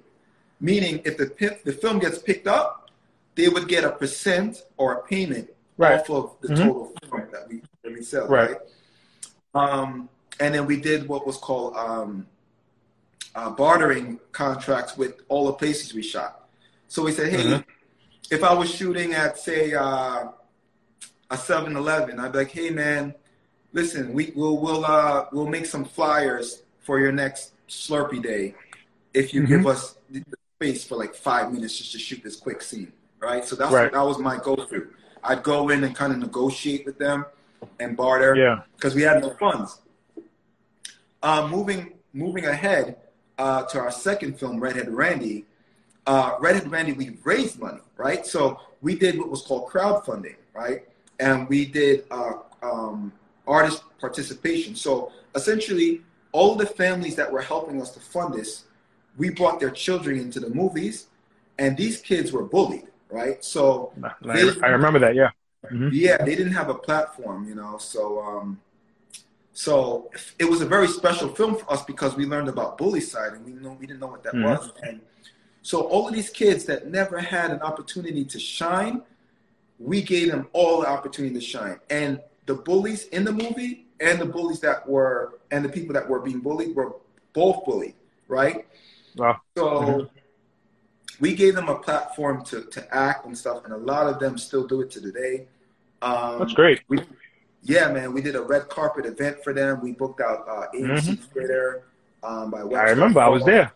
[0.59, 2.78] meaning if the the film gets picked up,
[3.39, 5.99] they would get a percent or a payment right.
[6.01, 6.67] off of the mm-hmm.
[6.67, 8.57] total film that we that we sell, right?
[9.55, 9.69] right?
[9.69, 10.09] Um,
[10.41, 12.27] and then we did what was called um,
[13.35, 16.49] uh, bartering contracts with all the places we shot.
[16.89, 17.61] So we said, hey, mm-hmm.
[18.29, 20.27] if I was shooting at say uh,
[21.31, 23.15] a 7-Eleven, I'd be like, hey man,
[23.71, 28.55] listen, we will we'll uh, we'll make some flyers for your next Slurpee day
[29.13, 29.57] if you mm-hmm.
[29.57, 30.23] give us the
[30.57, 33.45] space for like five minutes just to shoot this quick scene right?
[33.45, 33.91] So that's right.
[33.91, 34.87] that was my go-to.
[35.23, 37.25] I'd go in and kind of negotiate with them
[37.79, 39.79] and barter, yeah, because we had no funds.
[41.21, 42.97] Uh, moving moving ahead
[43.37, 45.45] uh, to our second film, Redhead Randy.
[46.07, 48.25] Uh, Redhead Randy, we raised money, right?
[48.25, 50.87] So we did what was called crowdfunding, right?
[51.19, 53.11] And we did uh, um,
[53.45, 54.75] artist participation.
[54.75, 56.01] So essentially,
[56.31, 58.65] all the families that were helping us to fund this,
[59.17, 61.07] we brought their children into the movies,
[61.59, 63.43] and these kids were bullied right?
[63.43, 65.29] So they, I remember that, yeah.
[65.65, 65.89] Mm-hmm.
[65.91, 67.77] Yeah, they didn't have a platform, you know.
[67.77, 68.59] So, um,
[69.53, 73.45] so it was a very special film for us because we learned about bullycide and
[73.45, 74.45] we know we didn't know what that mm-hmm.
[74.45, 74.71] was.
[74.83, 75.01] And
[75.61, 79.01] so all of these kids that never had an opportunity to shine,
[79.77, 81.79] we gave them all the opportunity to shine.
[81.89, 86.07] And the bullies in the movie and the bullies that were and the people that
[86.07, 86.93] were being bullied were
[87.33, 87.95] both bullied,
[88.27, 88.65] right?
[89.17, 89.41] Wow.
[89.57, 90.18] So mm-hmm.
[91.19, 94.37] We gave them a platform to to act and stuff, and a lot of them
[94.37, 95.47] still do it to today.
[96.01, 96.81] Um, That's great.
[96.87, 96.99] We,
[97.61, 99.81] yeah, man, we did a red carpet event for them.
[99.81, 101.13] We booked out uh, AMC mm-hmm.
[101.33, 101.83] Theater
[102.23, 103.29] um, by Webster I remember, Hall.
[103.29, 103.71] I was there.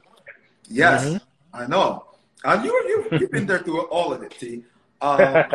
[0.70, 1.18] Yes, mm-hmm.
[1.54, 2.06] I know.
[2.44, 4.64] Uh, you you you've been there through all of it, T.
[5.02, 5.46] Um,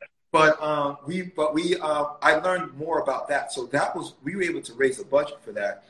[0.32, 3.52] but um, we but we uh, I learned more about that.
[3.52, 5.84] So that was we were able to raise a budget for that,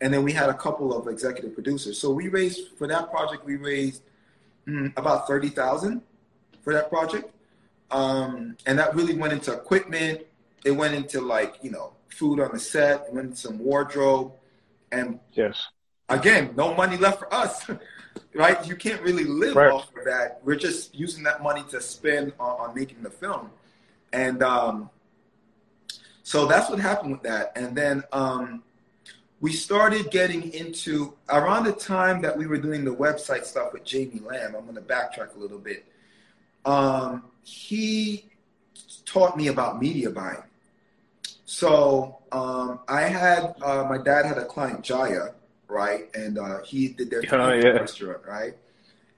[0.00, 1.98] and then we had a couple of executive producers.
[1.98, 3.44] So we raised for that project.
[3.44, 4.02] We raised
[4.96, 6.02] about thirty thousand
[6.62, 7.30] for that project,
[7.90, 10.22] um, and that really went into equipment.
[10.64, 13.06] It went into like you know food on the set.
[13.06, 14.32] It went into some wardrobe,
[14.92, 15.68] and yes,
[16.08, 17.68] again, no money left for us.
[18.34, 18.66] right?
[18.66, 19.72] You can't really live right.
[19.72, 20.40] off of that.
[20.44, 23.50] We're just using that money to spend on, on making the film.
[24.12, 24.90] And um,
[26.22, 27.52] so that's what happened with that.
[27.56, 28.62] And then um,
[29.40, 33.84] we started getting into around the time that we were doing the website stuff with
[33.84, 34.54] Jamie Lamb.
[34.56, 35.84] I'm going to backtrack a little bit.
[36.64, 38.30] Um, he
[39.04, 40.42] taught me about media buying.
[41.44, 45.30] So um, I had uh, my dad had a client Jaya,
[45.68, 46.08] right?
[46.14, 47.68] And uh, he did their oh, yeah.
[47.68, 48.56] restaurant, right?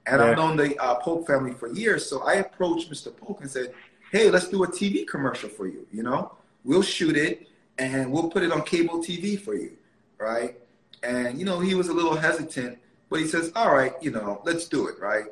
[0.07, 0.27] And yeah.
[0.27, 3.15] I've known the uh, Polk family for years, so I approached Mr.
[3.15, 3.75] Polk and said,
[4.13, 5.87] "Hey, let's do a TV commercial for you.
[5.93, 6.33] You know,
[6.65, 9.73] we'll shoot it and we'll put it on cable TV for you,
[10.21, 10.57] right?"
[11.03, 12.79] And you know, he was a little hesitant,
[13.09, 15.27] but he says, "All right, you know, let's do it, right?"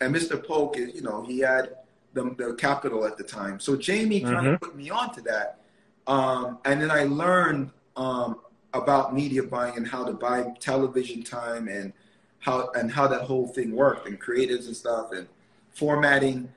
[0.00, 0.42] And Mr.
[0.42, 1.76] Polk is, you know, he had
[2.14, 4.46] the, the capital at the time, so Jamie kind mm-hmm.
[4.48, 5.60] of put me on to that.
[6.06, 8.40] Um, and then I learned um,
[8.72, 11.92] about media buying and how to buy television time and
[12.40, 15.26] how and how that whole thing worked and creatives and stuff and
[15.70, 16.52] formatting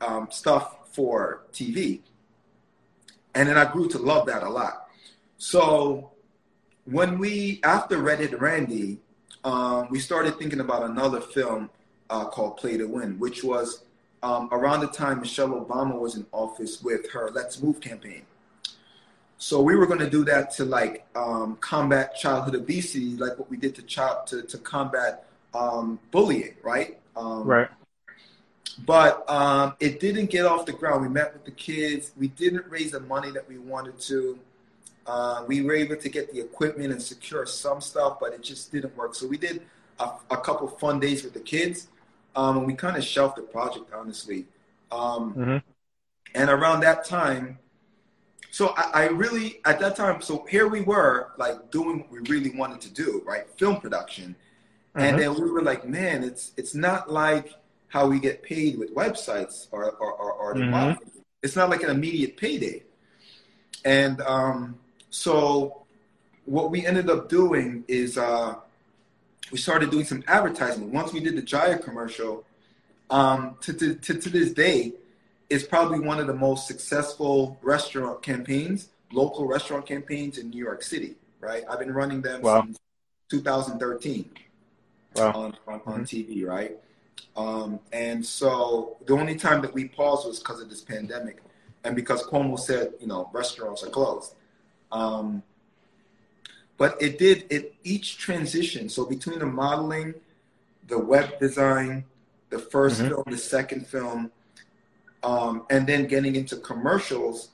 [0.00, 2.00] um, stuff for TV.
[3.34, 4.88] And then I grew to love that a lot.
[5.36, 6.10] So
[6.90, 8.98] when we after Red-Headed Randy,
[9.44, 11.70] um, we started thinking about another film
[12.08, 13.84] uh, called Play to Win, which was
[14.22, 18.22] um, around the time Michelle Obama was in office with her Let's Move campaign.
[19.36, 23.48] So we were going to do that to like um, combat childhood obesity, like what
[23.50, 26.98] we did to child to, to combat um, bullying, right?
[27.16, 27.68] Um, right.
[28.86, 31.02] But um, it didn't get off the ground.
[31.02, 32.12] We met with the kids.
[32.16, 34.38] We didn't raise the money that we wanted to.
[35.08, 38.70] Uh, we were able to get the equipment and secure some stuff, but it just
[38.70, 39.14] didn't work.
[39.14, 39.62] So we did
[39.98, 41.88] a, a couple fun days with the kids,
[42.36, 44.44] um, and we kind of shelved the project, honestly.
[44.92, 45.56] Um, mm-hmm.
[46.34, 47.58] And around that time,
[48.50, 52.20] so I, I, really at that time so here we were like doing what we
[52.20, 54.34] really wanted to do right film production
[54.96, 55.00] mm-hmm.
[55.00, 57.52] and then we were like man it's it's not like
[57.88, 61.04] how we get paid with websites or or, or, or mm-hmm.
[61.42, 62.82] it's not like an immediate payday
[63.84, 64.78] and um,
[65.10, 65.82] so
[66.44, 68.54] what we ended up doing is uh,
[69.52, 72.44] we started doing some advertising once we did the Jaya commercial
[73.10, 74.92] um, to, to, to, to this day
[75.50, 80.82] it's probably one of the most successful restaurant campaigns, local restaurant campaigns in New York
[80.82, 81.14] City.
[81.40, 82.62] Right, I've been running them wow.
[82.62, 82.78] since
[83.30, 84.28] 2013
[85.14, 85.32] wow.
[85.32, 86.02] on on, on mm-hmm.
[86.02, 86.44] TV.
[86.44, 86.76] Right,
[87.36, 91.38] um, and so the only time that we paused was because of this pandemic,
[91.84, 94.34] and because Cuomo said, you know, restaurants are closed.
[94.92, 95.42] Um,
[96.76, 98.88] but it did it each transition.
[98.88, 100.14] So between the modeling,
[100.86, 102.04] the web design,
[102.50, 103.08] the 1st mm-hmm.
[103.08, 104.30] film, the second film,
[105.22, 107.50] um, and then getting into commercials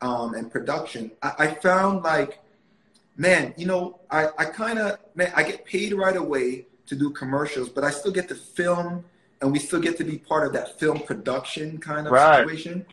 [0.00, 2.40] um, and production, I, I, found like,
[3.16, 7.10] man, you know, I, I kind of, man, I get paid right away to do
[7.10, 9.04] commercials, but I still get to film
[9.40, 12.38] and we still get to be part of that film production kind of right.
[12.38, 12.86] situation.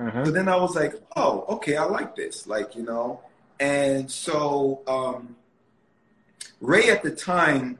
[0.00, 0.24] Mm-hmm.
[0.24, 3.20] So then I was like, oh, okay, I like this, like, you know.
[3.58, 5.36] And so um,
[6.60, 7.78] Ray at the time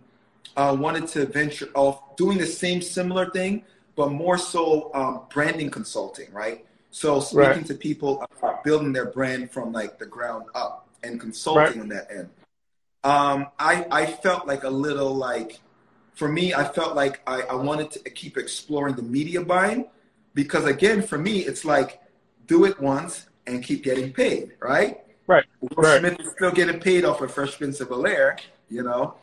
[0.56, 3.64] uh, wanted to venture off doing the same similar thing,
[3.96, 6.66] but more so um, branding consulting, right?
[6.90, 7.66] So speaking right.
[7.66, 11.80] to people about building their brand from like the ground up and consulting right.
[11.80, 12.28] on that end.
[13.02, 15.61] Um, I I felt like a little like
[16.14, 19.87] for me, I felt like I, I wanted to keep exploring the media buying
[20.35, 22.00] because again, for me, it's like
[22.50, 25.00] do it once and keep getting paid, right?
[25.28, 25.44] Right.
[25.60, 26.00] Will right.
[26.00, 28.36] Smith is still getting paid off of Fresh Prince of Bel Air,
[28.68, 29.14] you know,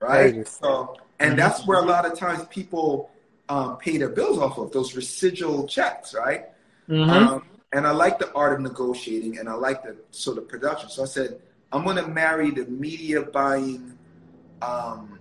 [0.00, 0.46] right?
[0.46, 1.38] So, and mm-hmm.
[1.38, 3.10] that's where a lot of times people
[3.48, 6.46] um, pay their bills off of those residual checks, right?
[6.88, 7.08] Mm-hmm.
[7.08, 10.90] Um, and I like the art of negotiating, and I like the sort of production.
[10.90, 13.96] So I said, I'm going to marry the media buying,
[14.60, 15.20] um,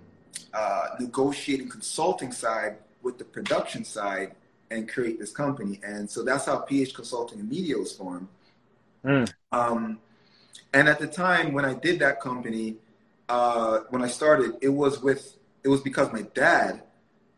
[0.51, 4.31] uh, negotiating, consulting side with the production side,
[4.71, 5.79] and create this company.
[5.83, 8.27] And so that's how PH Consulting and Media was formed.
[9.05, 9.31] Mm.
[9.51, 9.99] Um,
[10.73, 12.75] and at the time when I did that company,
[13.29, 16.83] uh, when I started, it was with it was because my dad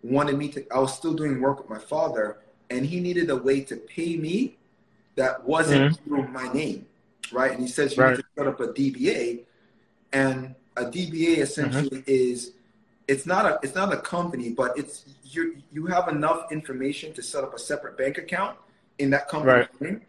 [0.03, 0.65] wanted me to.
[0.73, 2.37] I was still doing work with my father,
[2.69, 4.57] and he needed a way to pay me
[5.15, 6.03] that wasn't mm-hmm.
[6.03, 6.85] through my name,
[7.31, 7.51] right?
[7.51, 8.11] And he says you right.
[8.11, 9.41] need to set up a DBA,
[10.13, 12.01] and a DBA essentially mm-hmm.
[12.07, 12.53] is
[13.09, 17.23] it's not a it's not a company, but it's you you have enough information to
[17.23, 18.55] set up a separate bank account
[18.99, 19.81] in that company right.
[19.81, 20.01] name,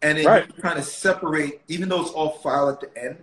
[0.00, 0.46] and then right.
[0.46, 3.16] you kind of separate, even though it's all filed at the end,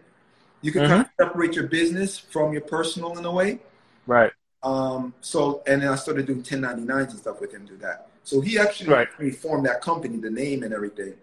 [0.61, 0.91] you can mm-hmm.
[0.91, 3.59] kind of separate your business from your personal in a way.
[4.07, 4.31] Right.
[4.61, 8.07] Um, so, and then I started doing 1099s and stuff with him to that.
[8.23, 9.35] So he actually right.
[9.35, 11.13] formed that company, the name and everything.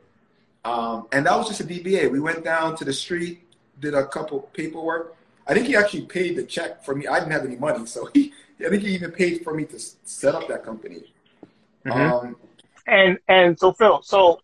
[0.65, 2.11] Um, and that was just a DBA.
[2.11, 3.43] We went down to the street,
[3.81, 5.17] did a couple paperwork.
[5.47, 7.07] I think he actually paid the check for me.
[7.07, 8.33] I didn't have any money, so he,
[8.65, 11.13] I think he even paid for me to set up that company.
[11.85, 12.27] Mm-hmm.
[12.27, 12.37] Um,
[12.87, 14.41] and and so Phil, so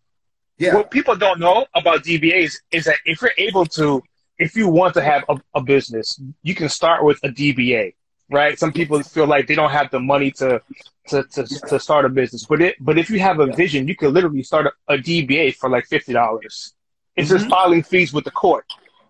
[0.59, 0.75] yeah.
[0.75, 4.03] what people don't know about DBAs is that if you're able to,
[4.39, 7.95] if you want to have a, a business, you can start with a DBA
[8.31, 8.59] right?
[8.59, 10.61] Some people feel like they don't have the money to
[11.09, 13.97] to to, to start a business, but it but if you have a vision, you
[13.97, 16.75] can literally start a, a DBA for like fifty dollars.
[17.15, 17.39] It's mm-hmm.
[17.39, 18.67] just filing fees with the court,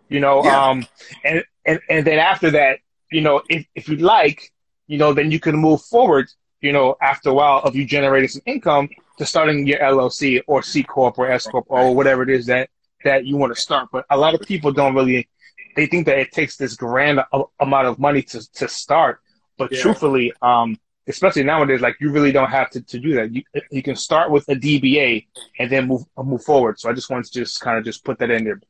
[0.09, 0.45] you know.
[0.45, 0.65] Yeah.
[0.65, 0.87] Um,
[1.25, 2.79] and and and then after that,
[3.11, 4.53] you know, if if you'd like,
[4.87, 6.29] you know, then you can move forward.
[6.63, 10.63] You know, after a while of you generating some income to starting your LLC or
[10.63, 12.71] C corp or S corp or whatever it is that
[13.05, 13.89] that you want to start.
[13.93, 15.29] But a lot of people don't really
[15.77, 17.21] they think that it takes this grand
[17.61, 19.21] amount of money to, to start.
[19.59, 19.83] But yeah.
[19.83, 23.33] truthfully, um, especially nowadays, like you really don't have to, to do that.
[23.33, 25.27] You, you can start with a DBA
[25.59, 26.81] and then move, move forward.
[26.81, 28.61] So I just wanted to just kind of just put that in there.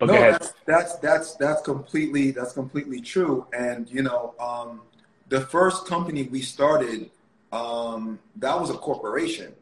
[0.00, 3.46] But no, that's, that's, that's, that's completely, that's completely true.
[3.52, 4.80] And, you know, um,
[5.28, 7.10] the first company we started,
[7.52, 9.52] um, that was a corporation,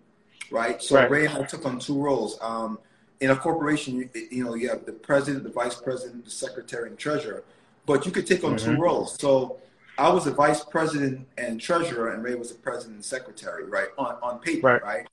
[0.53, 0.81] right?
[0.81, 1.11] So right.
[1.11, 2.39] Ray and I took on two roles.
[2.41, 2.79] Um,
[3.21, 6.89] in a corporation, you, you, know, you have the president, the vice president, the secretary,
[6.89, 7.43] and treasurer,
[7.85, 8.77] but you could take on mm-hmm.
[8.77, 9.19] two roles.
[9.21, 9.59] So
[9.99, 13.89] I was a vice president and treasurer, and Ray was a president and secretary, right?
[13.99, 14.83] On on paper, right?
[14.83, 15.07] right?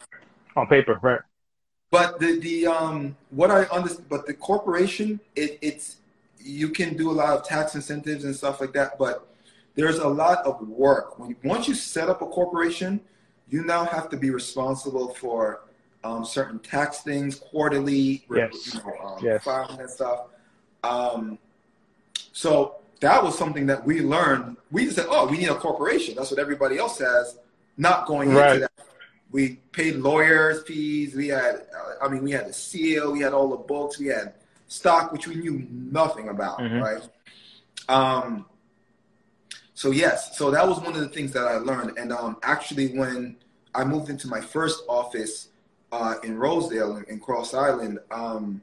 [0.56, 1.22] On paper, right?
[1.96, 5.98] But the the um what I understand, but the corporation, it, it's
[6.40, 9.26] you can do a lot of tax incentives and stuff like that, but
[9.76, 11.18] there's a lot of work.
[11.18, 13.00] When once you set up a corporation,
[13.50, 15.62] you now have to be responsible for
[16.04, 18.74] um, certain tax things quarterly, yes.
[18.74, 19.44] you know, um, yes.
[19.46, 20.26] filing and stuff.
[20.84, 21.40] Um,
[22.34, 24.58] so that was something that we learned.
[24.70, 27.38] We just said, "Oh, we need a corporation." That's what everybody else has.
[27.78, 28.56] Not going right.
[28.56, 28.72] into that.
[29.32, 31.16] We paid lawyers fees.
[31.16, 31.68] We had,
[32.02, 33.12] I mean, we had a seal.
[33.12, 34.00] We had all the books.
[34.00, 34.36] We had
[34.68, 36.80] stock, which we knew nothing about, mm-hmm.
[36.80, 37.10] right?
[37.90, 38.46] Um,
[39.74, 41.98] so yes, so that was one of the things that I learned.
[41.98, 43.36] And um, actually, when
[43.74, 45.50] I moved into my first office
[45.92, 48.62] uh, in Rosedale in, in Cross Island, um,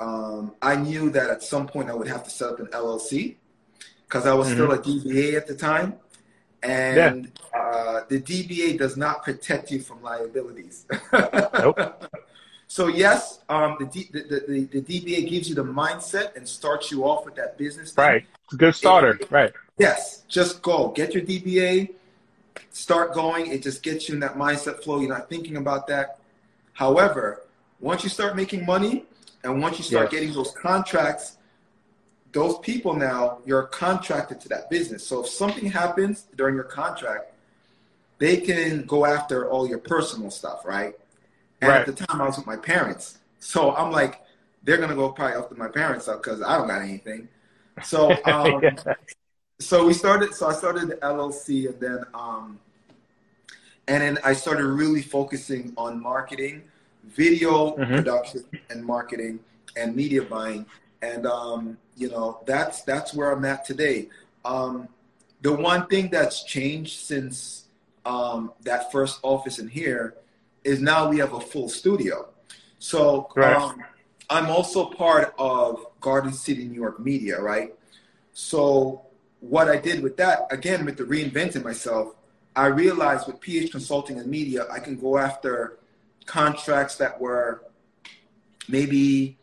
[0.00, 3.36] um, I knew that at some point I would have to set up an LLC
[4.06, 4.56] because I was mm-hmm.
[4.56, 5.94] still a DBA at the time.
[6.62, 6.96] And
[7.54, 7.55] yeah.
[7.76, 10.86] Uh, the DBA does not protect you from liabilities.
[11.12, 11.78] nope.
[12.68, 16.90] So yes, um, the, D, the, the, the, DBA gives you the mindset and starts
[16.90, 17.92] you off with that business.
[17.92, 18.04] Thing.
[18.04, 19.18] Right, it's a good starter.
[19.20, 19.52] It, right.
[19.78, 21.90] Yes, just go get your DBA,
[22.70, 23.46] start going.
[23.46, 25.00] It just gets you in that mindset flow.
[25.00, 26.18] You're not thinking about that.
[26.72, 27.42] However,
[27.78, 29.04] once you start making money
[29.44, 30.20] and once you start yes.
[30.20, 31.36] getting those contracts,
[32.32, 35.06] those people now, you're contracted to that business.
[35.06, 37.32] So if something happens during your contract,
[38.18, 40.94] they can go after all your personal stuff, right?
[41.60, 41.80] And right.
[41.80, 43.18] at the time, I was with my parents.
[43.38, 44.22] So I'm like,
[44.62, 47.28] they're going to go probably after my parents stuff because I don't got anything.
[47.84, 48.94] So, um, yeah.
[49.58, 52.58] so we started, so I started the LLC and then, um,
[53.88, 56.62] and then I started really focusing on marketing,
[57.04, 57.94] video mm-hmm.
[57.94, 59.40] production and marketing
[59.76, 60.66] and media buying.
[61.02, 64.08] And um, you know, that's that's where I'm at today.
[64.44, 64.88] Um,
[65.42, 67.65] the one thing that's changed since
[68.06, 70.14] um, that first office in here
[70.64, 72.28] is now we have a full studio.
[72.78, 73.82] So um,
[74.30, 77.74] I'm also part of Garden City, New York Media, right?
[78.32, 79.02] So
[79.40, 82.14] what I did with that, again, with the reinventing myself,
[82.54, 85.78] I realized with PH Consulting and Media, I can go after
[86.26, 87.64] contracts that were
[88.68, 89.36] maybe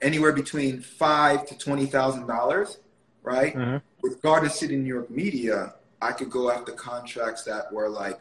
[0.00, 2.78] anywhere between five to twenty thousand dollars,
[3.22, 3.54] right?
[3.54, 3.76] Mm-hmm.
[4.02, 8.18] With Garden City New York Media, I could go after contracts that were like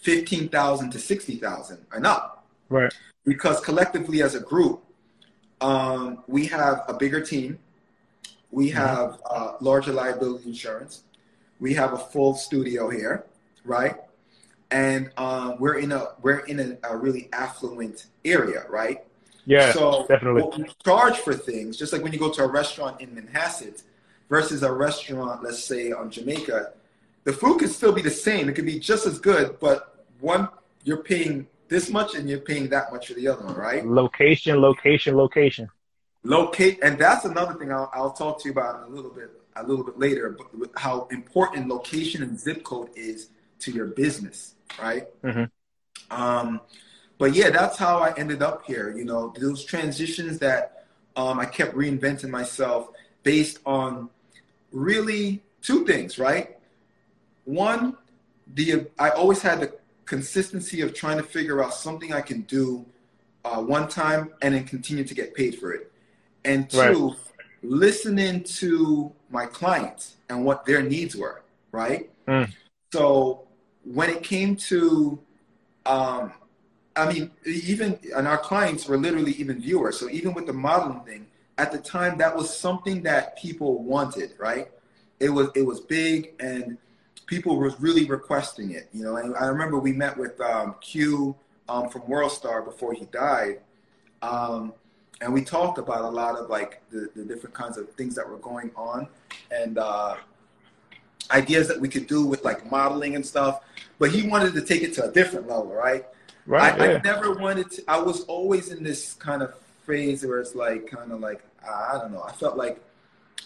[0.00, 2.46] 15,000 to 60,000 and up.
[2.68, 2.92] Right.
[3.24, 4.82] Because collectively as a group,
[5.60, 7.58] um, we have a bigger team.
[8.50, 8.78] We mm-hmm.
[8.78, 11.04] have uh, larger liability insurance.
[11.60, 13.26] We have a full studio here,
[13.64, 13.96] right?
[14.70, 19.04] And um, we're in a we're in a, a, really affluent area, right?
[19.44, 20.42] Yeah, so definitely.
[20.42, 23.82] What we charge for things, just like when you go to a restaurant in Manhasset
[24.32, 26.72] versus a restaurant, let's say on Jamaica,
[27.24, 28.48] the food could still be the same.
[28.48, 30.48] It could be just as good, but one
[30.84, 33.86] you're paying this much and you're paying that much for the other one, right?
[33.86, 35.68] Location, location, location.
[36.24, 39.30] Locate, and that's another thing I'll, I'll talk to you about in a little bit,
[39.54, 40.34] a little bit later.
[40.54, 43.28] But how important location and zip code is
[43.58, 45.08] to your business, right?
[45.22, 45.44] Mm-hmm.
[46.22, 46.62] Um,
[47.18, 48.96] but yeah, that's how I ended up here.
[48.96, 52.88] You know, those transitions that um, I kept reinventing myself
[53.24, 54.08] based on
[54.72, 56.56] really two things, right?
[57.44, 57.96] One,
[58.54, 59.72] the I always had the
[60.04, 62.84] consistency of trying to figure out something I can do
[63.44, 65.92] uh, one time and then continue to get paid for it.
[66.44, 67.16] And two, right.
[67.62, 72.10] listening to my clients and what their needs were, right?
[72.26, 72.52] Mm.
[72.92, 73.46] So
[73.84, 75.18] when it came to,
[75.86, 76.32] um,
[76.94, 79.98] I mean, even, and our clients were literally even viewers.
[79.98, 81.26] So even with the modeling thing,
[81.58, 84.70] at the time, that was something that people wanted, right?
[85.20, 86.78] It was, it was big and
[87.26, 89.16] people were really requesting it, you know.
[89.16, 91.34] And I remember we met with um, Q
[91.68, 93.60] um, from WorldStar before he died,
[94.20, 94.74] um,
[95.20, 98.28] and we talked about a lot of like the, the, different kinds of things that
[98.28, 99.06] were going on
[99.50, 100.16] and uh,
[101.30, 103.60] ideas that we could do with like modeling and stuff.
[103.98, 106.04] But he wanted to take it to a different level, right?
[106.44, 106.78] Right.
[106.78, 106.98] I, yeah.
[106.98, 107.84] I never wanted to.
[107.88, 111.98] I was always in this kind of phase where it's like kind of like I
[111.98, 112.22] don't know.
[112.22, 112.80] I felt like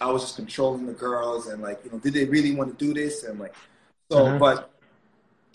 [0.01, 2.85] I was just controlling the girls and like, you know, did they really want to
[2.85, 3.25] do this?
[3.25, 3.55] And like,
[4.11, 4.39] so, mm-hmm.
[4.39, 4.71] but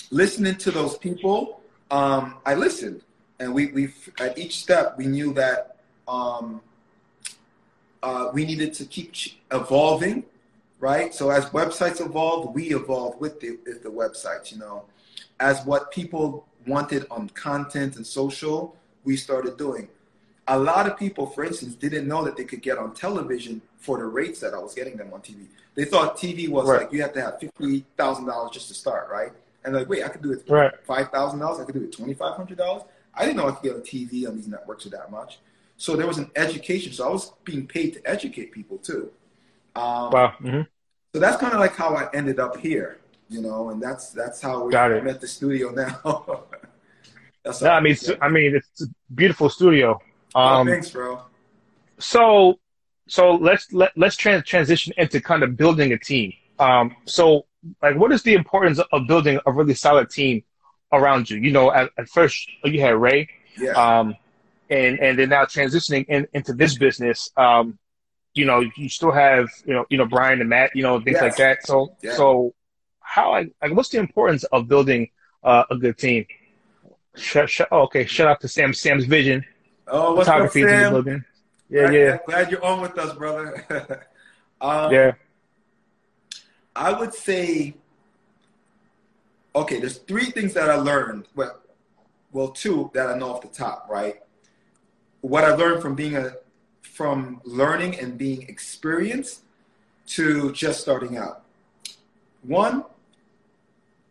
[0.09, 1.61] listening to those people,
[1.91, 3.01] um, I listened
[3.39, 5.77] and we, we, at each step, we knew that,
[6.07, 6.61] um,
[8.03, 9.13] uh, we needed to keep
[9.51, 10.23] evolving,
[10.79, 11.13] right?
[11.13, 14.85] So as websites evolved, we evolved with the, with the websites, you know,
[15.39, 19.87] as what people wanted on content and social, we started doing
[20.47, 23.97] a lot of people, for instance, didn't know that they could get on television for
[23.97, 25.45] the rates that I was getting them on TV.
[25.75, 26.81] They thought TV was right.
[26.81, 29.31] like you have to have fifty thousand dollars just to start, right?
[29.63, 30.71] And like, wait, I could do it right.
[30.85, 31.59] five thousand dollars.
[31.59, 32.83] I could do it twenty five hundred dollars.
[33.13, 35.39] I didn't know I could get on TV on these networks for that much.
[35.77, 36.93] So there was an education.
[36.93, 39.11] So I was being paid to educate people too.
[39.75, 40.33] Um, wow.
[40.41, 40.61] Mm-hmm.
[41.13, 44.41] So that's kind of like how I ended up here, you know, and that's that's
[44.41, 46.43] how we met the studio now.
[47.43, 50.01] that's no, I mean, I mean, it's a beautiful studio.
[50.35, 51.21] Oh, um, oh, thanks, bro.
[51.99, 52.59] So,
[53.07, 56.33] so let's let, let's trans- transition into kind of building a team.
[56.59, 57.45] Um, so,
[57.81, 60.43] like, what is the importance of building a really solid team
[60.91, 61.37] around you?
[61.37, 63.71] You know, at, at first you had Ray, yeah.
[63.71, 64.15] um,
[64.69, 67.29] and and then now transitioning in, into this business.
[67.37, 67.77] Um,
[68.33, 71.15] you know, you still have you know you know Brian and Matt, you know things
[71.15, 71.21] yes.
[71.21, 71.67] like that.
[71.67, 72.15] So, yeah.
[72.15, 72.53] so
[72.99, 75.09] how like what's the importance of building
[75.43, 76.25] uh, a good team?
[77.15, 79.43] Sh- sh- oh, okay, shout out to Sam Sam's Vision.
[79.93, 81.23] Oh, what's up, Sam?
[81.69, 82.17] Yeah, glad, yeah.
[82.25, 84.07] Glad you're on with us, brother.
[84.61, 85.11] um, yeah.
[86.73, 87.75] I would say,
[89.53, 91.27] okay, there's three things that I learned.
[91.35, 91.59] Well,
[92.31, 94.21] well, two that I know off the top, right?
[95.19, 96.35] What I learned from being a,
[96.81, 99.41] from learning and being experienced
[100.07, 101.43] to just starting out.
[102.43, 102.85] One,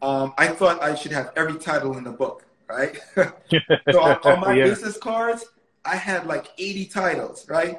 [0.03, 2.99] um, I thought I should have every title in the book, right?
[3.17, 4.65] so on, on my yeah.
[4.65, 5.47] business cards,
[5.85, 7.79] I had like 80 titles, right?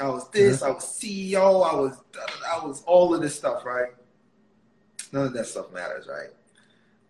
[0.00, 0.72] I was this, mm-hmm.
[0.72, 1.96] I was CEO, I was
[2.50, 3.90] I was all of this stuff, right?
[5.12, 6.30] None of that stuff matters, right?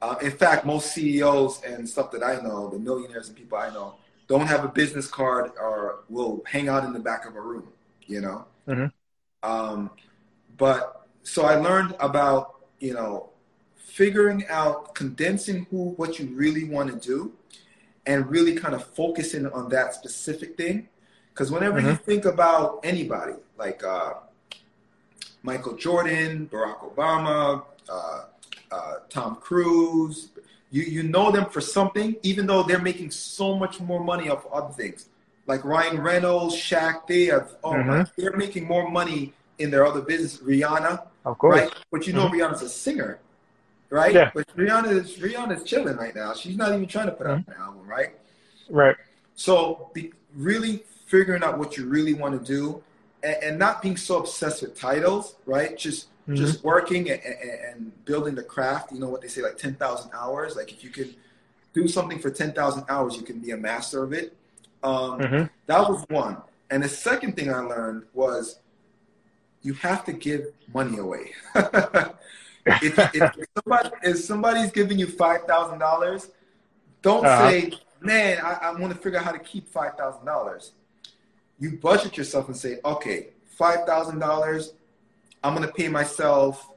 [0.02, 3.70] Uh, in fact, most CEOs and stuff that I know, the millionaires and people I
[3.70, 3.94] know,
[4.26, 7.68] don't have a business card or will hang out in the back of a room,
[8.06, 8.44] you know.
[8.68, 9.50] Mm-hmm.
[9.50, 9.90] Um,
[10.58, 13.30] but so I learned about you know
[13.76, 17.32] figuring out condensing who what you really want to do
[18.06, 20.88] and really kind of focusing on that specific thing.
[21.32, 21.90] Because whenever mm-hmm.
[21.90, 24.14] you think about anybody, like uh,
[25.42, 28.24] Michael Jordan, Barack Obama, uh,
[28.70, 30.28] uh, Tom Cruise,
[30.70, 34.46] you, you know them for something, even though they're making so much more money off
[34.52, 35.08] other things.
[35.46, 38.02] Like Ryan Reynolds, Shaq, they have, oh, mm-hmm.
[38.16, 40.38] they're making more money in their other business.
[40.38, 41.60] Rihanna, of course.
[41.60, 41.72] Right?
[41.90, 42.40] But you know mm-hmm.
[42.40, 43.20] Rihanna's a singer
[43.90, 44.14] right?
[44.14, 44.30] Yeah.
[44.34, 46.34] But Rihanna is Rihanna's chilling right now.
[46.34, 47.50] She's not even trying to put out mm-hmm.
[47.50, 48.14] an album, right?
[48.68, 48.96] Right.
[49.34, 52.82] So be, really figuring out what you really want to do,
[53.22, 55.76] and, and, not being so obsessed with titles, right?
[55.76, 56.34] Just mm-hmm.
[56.34, 58.92] just working and, and, and, building the craft.
[58.92, 60.56] You know what they say, like ten thousand hours.
[60.56, 61.14] Like if you can
[61.74, 64.34] do something for 10,000 hours, you can be a master of it.
[64.82, 65.44] Um, mm-hmm.
[65.66, 66.38] That was one.
[66.70, 68.60] And the second thing I learned was
[69.62, 71.32] you have to give money away.
[72.66, 76.28] if, if, somebody, if, somebody's giving you $5,000,
[77.02, 77.50] don't uh-huh.
[77.50, 80.70] say, man, I, I want to figure out how to keep $5,000.
[81.58, 84.72] You budget yourself and say, okay, $5,000,
[85.42, 86.68] I'm going to pay myself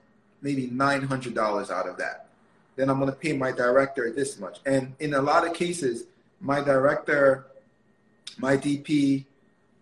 [0.41, 2.27] maybe $900 out of that.
[2.75, 4.59] Then I'm going to pay my director this much.
[4.65, 6.03] And in a lot of cases,
[6.39, 7.47] my director,
[8.38, 9.25] my DP,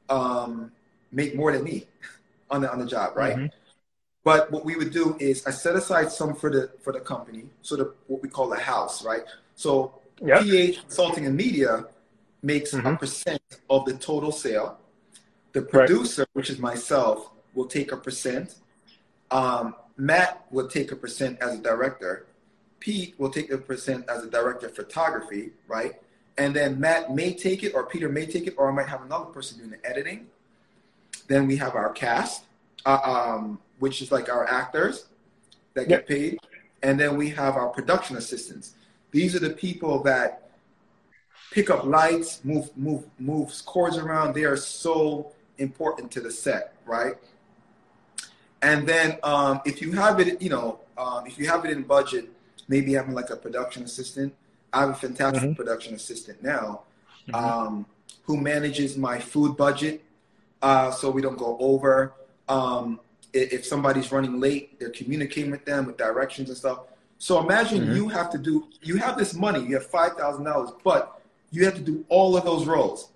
[0.10, 0.72] um,
[1.12, 1.86] make more than me
[2.50, 3.36] on the on the job, right?
[3.36, 3.46] Mm-hmm.
[4.26, 7.44] But what we would do is I set aside some for the for the company,
[7.62, 9.22] so the what we call the house, right?
[9.54, 10.42] So yep.
[10.42, 11.86] PH Consulting and Media
[12.42, 12.88] makes mm-hmm.
[12.88, 14.80] a percent of the total sale.
[15.54, 16.30] The producer, right.
[16.34, 18.56] which is myself, will take a percent.
[19.30, 22.26] Um, Matt will take a percent as a director.
[22.80, 26.02] Pete will take a percent as a director of photography, right?
[26.40, 29.04] And then Matt may take it, or Peter may take it, or I might have
[29.04, 30.28] another person doing the editing.
[31.28, 32.44] Then we have our cast,
[32.86, 35.06] uh, um, which is like our actors
[35.74, 36.40] that get paid.
[36.84, 38.76] And then we have our production assistants.
[39.12, 40.50] These are the people that
[41.52, 44.34] pick up lights, move, move, moves cords around.
[44.34, 47.16] They are so important to the set, right?
[48.62, 51.84] And then um, if you have it, you know, um, if you have it in
[51.84, 52.30] budget,
[52.68, 54.34] maybe having like a production assistant.
[54.74, 55.54] I have a fantastic mm-hmm.
[55.54, 56.82] production assistant now
[57.28, 57.36] mm-hmm.
[57.36, 57.86] um,
[58.24, 60.04] who manages my food budget
[60.62, 62.14] uh, so we don't go over.
[62.50, 63.00] Um,
[63.36, 66.80] if somebody's running late, they're communicating with them with directions and stuff.
[67.18, 67.96] So imagine mm-hmm.
[67.96, 71.22] you have to do, you have this money, you have $5,000, but
[71.52, 73.12] you have to do all of those roles.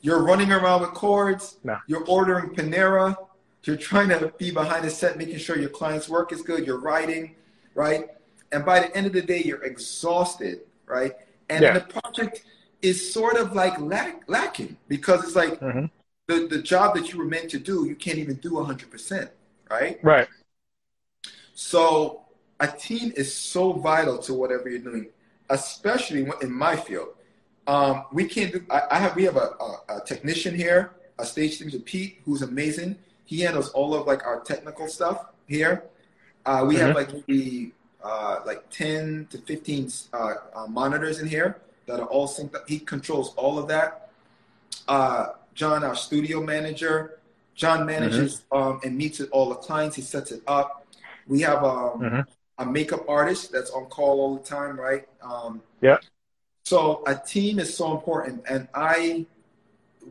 [0.00, 1.78] You're running around with cords, nah.
[1.86, 3.16] you're ordering Panera,
[3.64, 6.80] you're trying to be behind the set, making sure your client's work is good, you're
[6.80, 7.34] writing,
[7.74, 8.08] right?
[8.52, 11.12] And by the end of the day, you're exhausted, right?
[11.50, 11.72] And yeah.
[11.74, 12.44] the project
[12.80, 15.86] is sort of like lack, lacking because it's like mm-hmm.
[16.26, 19.28] the, the job that you were meant to do, you can't even do 100%,
[19.70, 19.98] right?
[20.02, 20.28] Right.
[21.54, 22.22] So
[22.60, 25.08] a team is so vital to whatever you're doing,
[25.50, 27.08] especially in my field.
[27.66, 28.64] Um, we can't do.
[28.70, 29.14] I, I, have.
[29.14, 32.96] We have a, a, a, technician here, a stage technician, Pete, who's amazing.
[33.26, 35.84] He handles all of like our technical stuff here.
[36.46, 36.86] Uh, we mm-hmm.
[36.86, 42.06] have like maybe uh, like 10 to 15 uh, uh, monitors in here that are
[42.06, 42.68] all synced up.
[42.68, 44.10] He controls all of that.
[44.86, 47.17] Uh, John, our studio manager,
[47.58, 48.56] John manages mm-hmm.
[48.56, 49.96] um, and meets with all the clients.
[49.96, 50.86] He sets it up.
[51.26, 52.20] We have um, mm-hmm.
[52.58, 55.08] a makeup artist that's on call all the time, right?
[55.20, 55.98] Um, yeah.
[56.64, 59.26] So a team is so important, and I,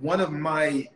[0.02, 0.89] one of my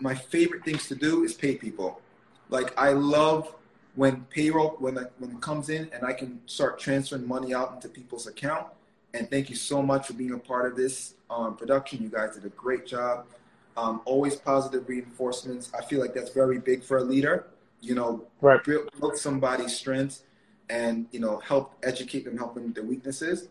[0.00, 2.00] my favorite things to do is pay people.
[2.48, 3.54] Like I love
[3.94, 7.74] when payroll when it, when it comes in and I can start transferring money out
[7.74, 8.68] into people's account.
[9.12, 12.02] And thank you so much for being a part of this um, production.
[12.02, 13.26] You guys did a great job.
[13.78, 15.70] Um, always positive reinforcements.
[15.78, 17.46] I feel like that's very big for a leader.
[17.80, 18.62] You know, right.
[18.64, 20.24] build, build somebody's strengths
[20.68, 23.48] and you know help educate them, help them with their weaknesses.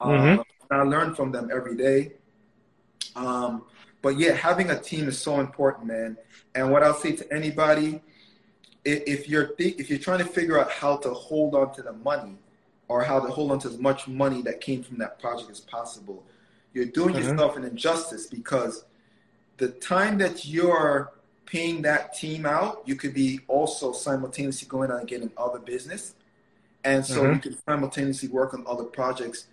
[0.00, 0.38] Mm-hmm.
[0.38, 2.12] Um, I learn from them every day.
[3.16, 3.64] Um,
[4.02, 6.16] but yeah, having a team is so important, man.
[6.54, 8.00] And what I'll say to anybody
[8.84, 12.36] if you're if you're trying to figure out how to hold on to the money
[12.88, 15.60] or how to hold on to as much money that came from that project as
[15.60, 16.24] possible,
[16.72, 17.28] you're doing mm-hmm.
[17.28, 18.84] yourself an injustice because
[19.60, 21.12] the time that you're
[21.46, 26.14] paying that team out, you could be also simultaneously going out and getting other business.
[26.82, 27.34] And so mm-hmm.
[27.34, 29.46] you can simultaneously work on other projects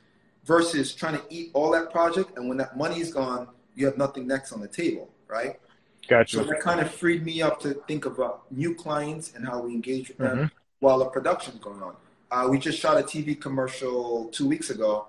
[0.45, 2.37] versus trying to eat all that project.
[2.37, 5.59] And when that money is gone, you have nothing next on the table, right?
[6.07, 6.37] Gotcha.
[6.37, 9.73] So that kind of freed me up to think about new clients and how we
[9.73, 10.45] engage with them mm-hmm.
[10.79, 11.95] while the production's going on.
[12.31, 15.07] Uh, we just shot a TV commercial two weeks ago.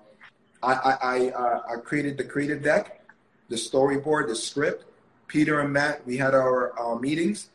[0.61, 3.01] I I, I, uh, I created the creative deck,
[3.47, 4.85] the storyboard, the script.
[5.29, 7.49] Peter and Matt, we had our uh, meetings.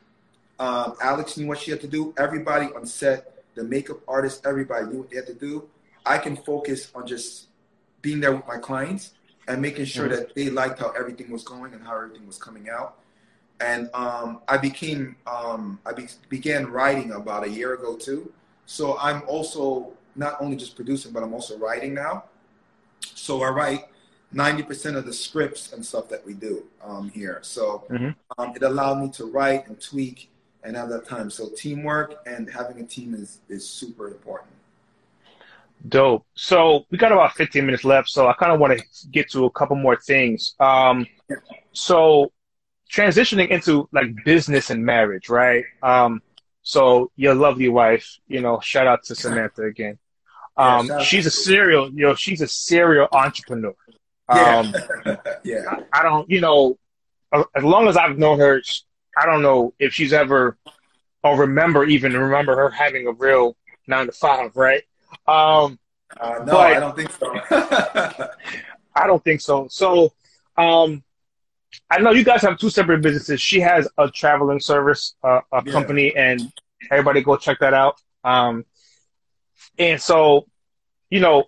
[0.58, 2.14] Um, Alex knew what she had to do.
[2.16, 5.68] Everybody on set, the makeup artist, everybody knew what they had to do.
[6.06, 7.48] I can focus on just
[8.00, 9.12] being there with my clients
[9.46, 10.16] and making sure mm-hmm.
[10.16, 12.96] that they liked how everything was going and how everything was coming out
[13.60, 18.32] and um, I became um, I be- began writing about a year ago too.
[18.66, 22.24] So I'm also not only just producing, but I'm also writing now.
[23.00, 23.84] So I write
[24.34, 27.38] 90% of the scripts and stuff that we do um, here.
[27.42, 28.10] So mm-hmm.
[28.36, 30.30] Um, it allowed me to write and tweak
[30.64, 31.30] and have that time.
[31.30, 34.50] So teamwork and having a team is is super important.
[35.86, 36.26] Dope.
[36.34, 38.08] So we got about 15 minutes left.
[38.08, 40.54] So I kind of want to get to a couple more things.
[40.58, 41.06] Um,
[41.72, 42.32] so
[42.90, 45.64] transitioning into like business and marriage, right?
[45.82, 46.22] Um,
[46.62, 49.98] so your lovely wife, you know, shout out to Samantha again.
[50.56, 53.74] Um, yeah, she's a serial, you know, she's a serial entrepreneur.
[54.28, 55.16] Um, yeah.
[55.44, 55.62] yeah.
[55.92, 56.78] I, I don't, you know,
[57.32, 58.62] as long as I've known her,
[59.16, 60.56] I don't know if she's ever,
[61.22, 63.56] or remember even remember her having a real
[63.86, 64.82] nine to five, right?
[65.26, 65.78] Um,
[66.18, 67.34] uh, no, I don't think so.
[68.94, 69.66] I don't think so.
[69.68, 70.12] So,
[70.56, 71.02] um,
[71.90, 73.40] I know you guys have two separate businesses.
[73.40, 75.72] She has a traveling service, uh, a yeah.
[75.72, 76.52] company, and
[76.90, 78.00] everybody go check that out.
[78.22, 78.64] Um,
[79.78, 80.46] and so,
[81.10, 81.44] you know,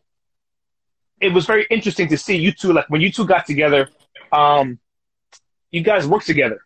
[1.21, 3.89] it was very interesting to see you two, like when you two got together,
[4.33, 4.79] um,
[5.71, 6.61] you guys work together.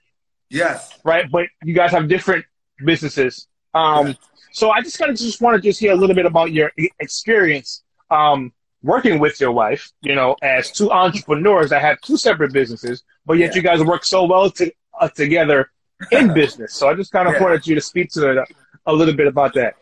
[0.49, 0.99] Yes.
[1.05, 1.31] Right.
[1.31, 2.45] But you guys have different
[2.85, 3.47] businesses.
[3.73, 4.17] Um, yes.
[4.53, 6.73] so I just kind of just want to just hear a little bit about your
[6.99, 12.53] experience, um, working with your wife, you know, as two entrepreneurs that have two separate
[12.53, 13.57] businesses, but yet yeah.
[13.57, 15.71] you guys work so well to, uh, together
[16.11, 16.75] in business.
[16.75, 17.43] So I just kind of yeah.
[17.43, 18.45] wanted you to speak to a,
[18.87, 19.77] a little bit about that.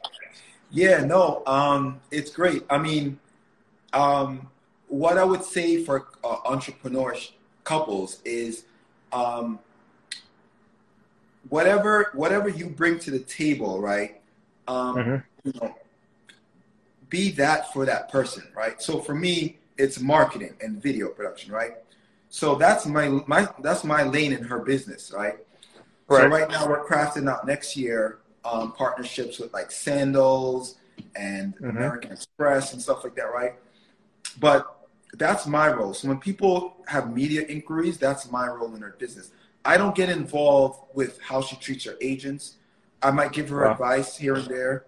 [0.71, 2.63] Yeah, no, um, it's great.
[2.69, 3.19] I mean,
[3.95, 4.51] um,
[4.89, 7.33] what I would say for uh, entrepreneurs
[7.65, 8.65] couples is
[9.13, 9.59] um,
[11.49, 14.21] whatever whatever you bring to the table, right?
[14.67, 15.17] Um, mm-hmm.
[15.45, 15.75] You know,
[17.09, 18.81] be that for that person, right?
[18.83, 21.73] So for me, it's marketing and video production, right?
[22.31, 25.37] So that's my my that's my lane in her business, right?
[26.09, 26.23] right.
[26.23, 30.77] So right now we're crafting out next year um, partnerships with like Sandals
[31.17, 31.71] and mm-hmm.
[31.71, 33.55] American Express and stuff like that, right?
[34.41, 34.78] But
[35.19, 35.93] that's my role.
[35.93, 39.31] So when people have media inquiries, that's my role in her business.
[39.65, 42.55] I don't get involved with how she treats her agents.
[43.03, 43.73] I might give her wow.
[43.73, 44.87] advice here and there.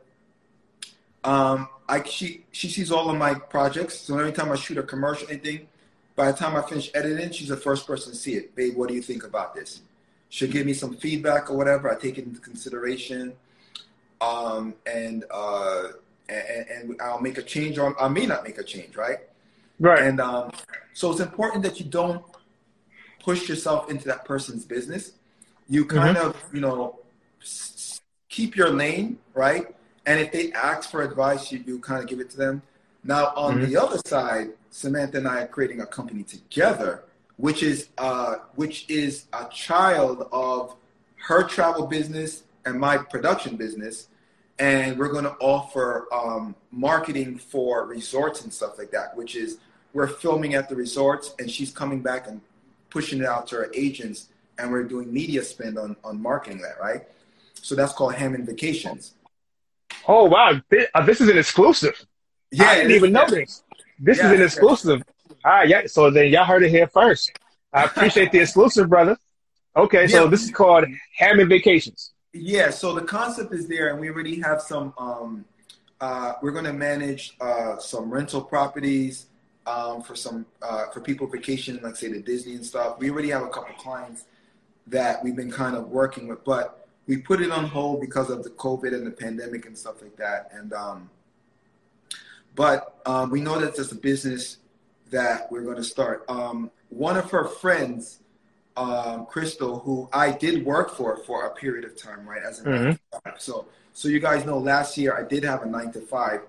[1.22, 3.98] Um, I she she sees all of my projects.
[4.00, 5.68] So every time I shoot a commercial, anything,
[6.16, 8.54] by the time I finish editing, she's the first person to see it.
[8.54, 9.82] Babe, what do you think about this?
[10.28, 11.90] She'll give me some feedback or whatever.
[11.90, 13.32] I take it into consideration,
[14.20, 15.88] um, and, uh,
[16.28, 19.18] and and I'll make a change or I may not make a change, right?
[19.80, 20.02] Right.
[20.02, 20.52] And um,
[20.92, 22.22] so it's important that you don't
[23.24, 25.12] push yourself into that person's business.
[25.68, 26.28] You kind mm-hmm.
[26.28, 27.00] of, you know,
[28.28, 29.74] keep your lane, right?
[30.06, 32.62] And if they ask for advice, you, you kind of give it to them.
[33.02, 33.70] Now, on mm-hmm.
[33.70, 37.04] the other side, Samantha and I are creating a company together,
[37.36, 40.76] which is uh, which is a child of
[41.26, 44.08] her travel business and my production business,
[44.58, 49.58] and we're going to offer um, marketing for resorts and stuff like that, which is
[49.92, 52.40] we're filming at the resorts, and she's coming back and
[52.90, 54.28] pushing it out to her agents,
[54.58, 57.02] and we're doing media spend on on marketing that, right?
[57.54, 59.14] So that's called Hammond Vacations.
[60.06, 62.06] Oh wow, this, uh, is an exclusive.
[62.50, 63.62] Yeah, I didn't even know this.
[63.98, 65.02] This yeah, is an exclusive.
[65.44, 65.82] All right, yeah.
[65.86, 67.32] So then y'all heard it here first.
[67.72, 69.16] I appreciate the exclusive, brother.
[69.76, 70.84] Okay, so this is called
[71.16, 72.12] Hammond Vacations.
[72.32, 74.94] Yeah, so the concept is there, and we already have some.
[74.98, 75.44] Um,
[76.00, 79.26] uh, we're going to manage uh, some rental properties
[79.70, 82.98] um, for some uh, for people vacationing, like say the Disney and stuff.
[82.98, 84.24] We already have a couple clients
[84.86, 88.42] that we've been kind of working with, but we put it on hold because of
[88.42, 90.50] the COVID and the pandemic and stuff like that.
[90.52, 91.10] And um,
[92.54, 94.58] but um, we know that there's a business
[95.10, 96.24] that we're going to start.
[96.28, 98.20] Um, one of her friends,
[98.76, 102.64] um, Crystal, who I did work for for a period of time, right, as a
[102.64, 103.30] mm-hmm.
[103.38, 106.40] so so you guys know last year I did have a nine to five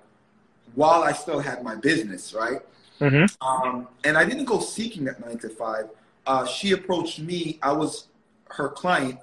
[0.74, 2.62] while I still had my business, right?
[3.02, 3.46] Mm-hmm.
[3.46, 5.90] Um, and I didn't go seeking that nine to five.
[6.26, 7.60] Uh, she approached me.
[7.64, 8.08] I was
[8.50, 9.20] her client,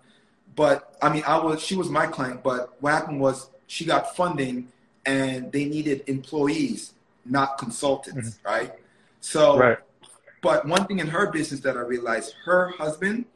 [0.57, 2.43] but I mean, I was she was my client.
[2.43, 4.69] But what happened was she got funding,
[5.07, 8.49] and they needed employees, not consultants, mm-hmm.
[8.49, 8.73] right?
[9.21, 9.79] So, right.
[10.43, 13.27] but one thing in her business that I realized, her husband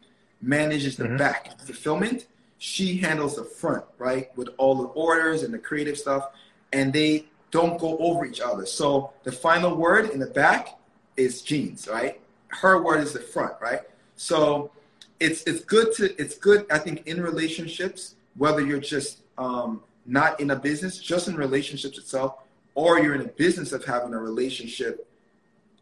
[0.40, 1.16] manages the mm-hmm.
[1.16, 2.26] back fulfillment.
[2.58, 6.30] She handles the front, right, with all the orders and the creative stuff,
[6.72, 8.66] and they don't go over each other.
[8.66, 10.80] So the final word in the back
[11.16, 12.20] is jeans, right?
[12.48, 13.82] Her word is the front, right?
[14.16, 14.72] So
[15.20, 20.40] it's it's good to it's good I think in relationships whether you're just um, not
[20.40, 22.38] in a business, just in relationships itself,
[22.74, 25.06] or you're in a business of having a relationship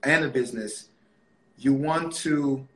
[0.02, 0.88] and a business,
[1.58, 2.66] you want to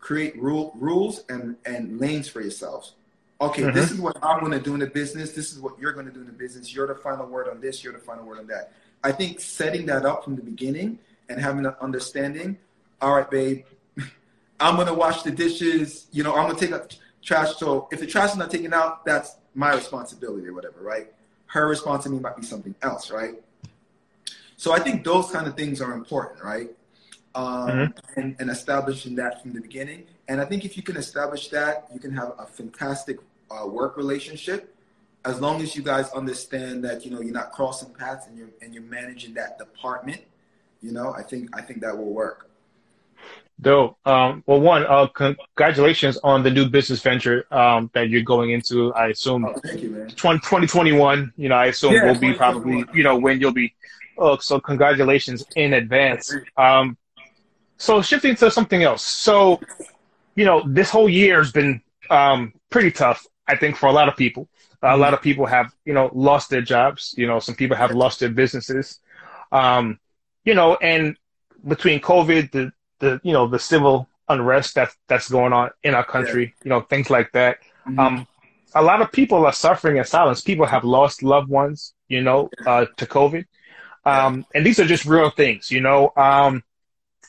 [0.00, 2.94] create rule, rules and, and lanes for yourselves
[3.40, 3.74] okay, mm-hmm.
[3.74, 5.32] this is what I'm going to do in the business.
[5.32, 6.74] This is what you're going to do in the business.
[6.74, 7.82] You're the final word on this.
[7.82, 8.72] You're the final word on that.
[9.04, 12.58] I think setting that up from the beginning and having an understanding.
[13.00, 13.64] All right, babe,
[14.60, 16.06] I'm going to wash the dishes.
[16.12, 16.86] You know, I'm going to take a
[17.22, 17.56] trash.
[17.56, 21.12] So if the trash is not taken out, that's my responsibility or whatever, right?
[21.46, 23.34] Her responsibility might be something else, right?
[24.56, 26.70] So I think those kind of things are important, right?
[27.34, 28.20] Um, mm-hmm.
[28.20, 30.06] and, and establishing that from the beginning.
[30.28, 33.18] And I think if you can establish that, you can have a fantastic
[33.50, 34.74] uh, work relationship
[35.24, 38.48] as long as you guys understand that you know you're not crossing paths and you're
[38.62, 40.22] and you're managing that department,
[40.82, 42.50] you know, I think I think that will work.
[43.60, 43.98] Dope.
[44.06, 48.94] Um, well, one, uh, congratulations on the new business venture um, that you're going into.
[48.94, 50.08] I assume oh, thank you, man.
[50.10, 53.74] 20, 2021, you know, I assume yeah, will be probably, you know, when you'll be.
[54.16, 56.32] Oh, so congratulations in advance.
[56.56, 56.96] Um,
[57.78, 59.02] so shifting to something else.
[59.02, 59.60] So,
[60.34, 64.08] you know, this whole year has been um, pretty tough, I think, for a lot
[64.08, 64.48] of people.
[64.82, 67.14] A lot of people have, you know, lost their jobs.
[67.16, 69.00] You know, some people have lost their businesses.
[69.50, 69.98] Um,
[70.44, 71.16] you know, and
[71.66, 76.04] between COVID, the the you know the civil unrest that's that's going on in our
[76.04, 76.64] country, yeah.
[76.64, 77.58] you know, things like that.
[77.86, 77.98] Mm-hmm.
[77.98, 78.26] Um,
[78.74, 80.42] a lot of people are suffering in silence.
[80.42, 83.46] People have lost loved ones, you know, uh, to COVID.
[84.04, 86.12] Um, and these are just real things, you know.
[86.16, 86.62] Um,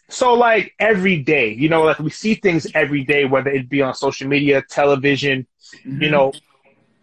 [0.10, 3.82] so like every day, you know, like we see things every day, whether it be
[3.82, 5.48] on social media, television,
[5.86, 6.02] mm-hmm.
[6.02, 6.34] you know,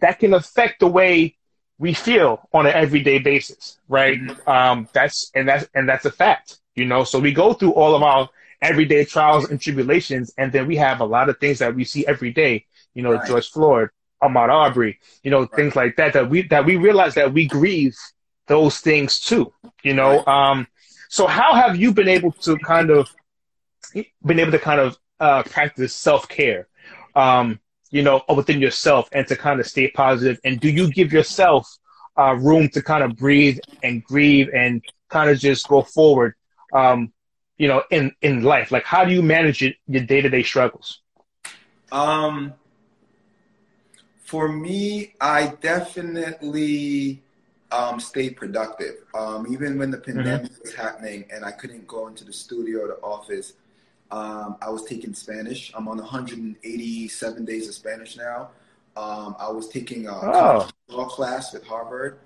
[0.01, 1.37] that can affect the way
[1.79, 4.21] we feel on an everyday basis, right?
[4.21, 4.51] Mm-hmm.
[4.51, 7.05] Um, that's and that's and that's a fact, you know.
[7.05, 8.29] So we go through all of our
[8.61, 12.07] everyday trials and tribulations, and then we have a lot of things that we see
[12.07, 13.27] every day, you know, right.
[13.27, 13.91] George Floyd,
[14.23, 15.53] Ahmaud Arbery, you know, right.
[15.55, 17.97] things like that that we that we realize that we grieve
[18.49, 19.53] those things too,
[19.83, 20.25] you know.
[20.25, 20.51] Right.
[20.51, 20.67] Um,
[21.09, 23.09] so how have you been able to kind of
[24.25, 26.69] been able to kind of uh, practice self care?
[27.15, 30.39] Um, you know, within yourself and to kind of stay positive?
[30.45, 31.69] And do you give yourself
[32.19, 36.35] uh, room to kind of breathe and grieve and kind of just go forward,
[36.73, 37.13] um,
[37.59, 38.71] you know, in, in life?
[38.71, 41.01] Like, how do you manage it, your day to day struggles?
[41.93, 42.55] Um,
[44.25, 47.23] for me, I definitely
[47.77, 48.97] um, stay productive.
[49.15, 50.19] Um, even when the mm-hmm.
[50.19, 50.63] pandemic mm-hmm.
[50.63, 53.55] was happening and I couldn't go into the studio or the office,
[54.11, 55.73] um, I was taking Spanish.
[55.75, 58.51] I'm on 187 days of Spanish now.
[58.97, 60.69] Um, I was taking a oh.
[60.89, 62.19] law class with Harvard.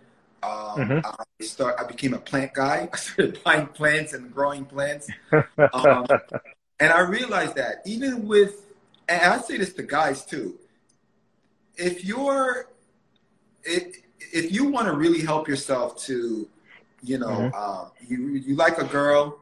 [0.42, 1.06] Um, mm-hmm.
[1.06, 1.76] I start.
[1.78, 2.88] I became a plant guy.
[2.92, 5.08] I started buying plants and growing plants.
[5.32, 6.06] Um,
[6.78, 8.66] and I realized that even with,
[9.08, 10.58] and I say this to guys too,
[11.76, 12.68] if you're,
[13.64, 13.96] if,
[14.32, 16.48] if you want to really help yourself to,
[17.02, 17.54] you know, mm-hmm.
[17.54, 19.38] um, you you like a girl,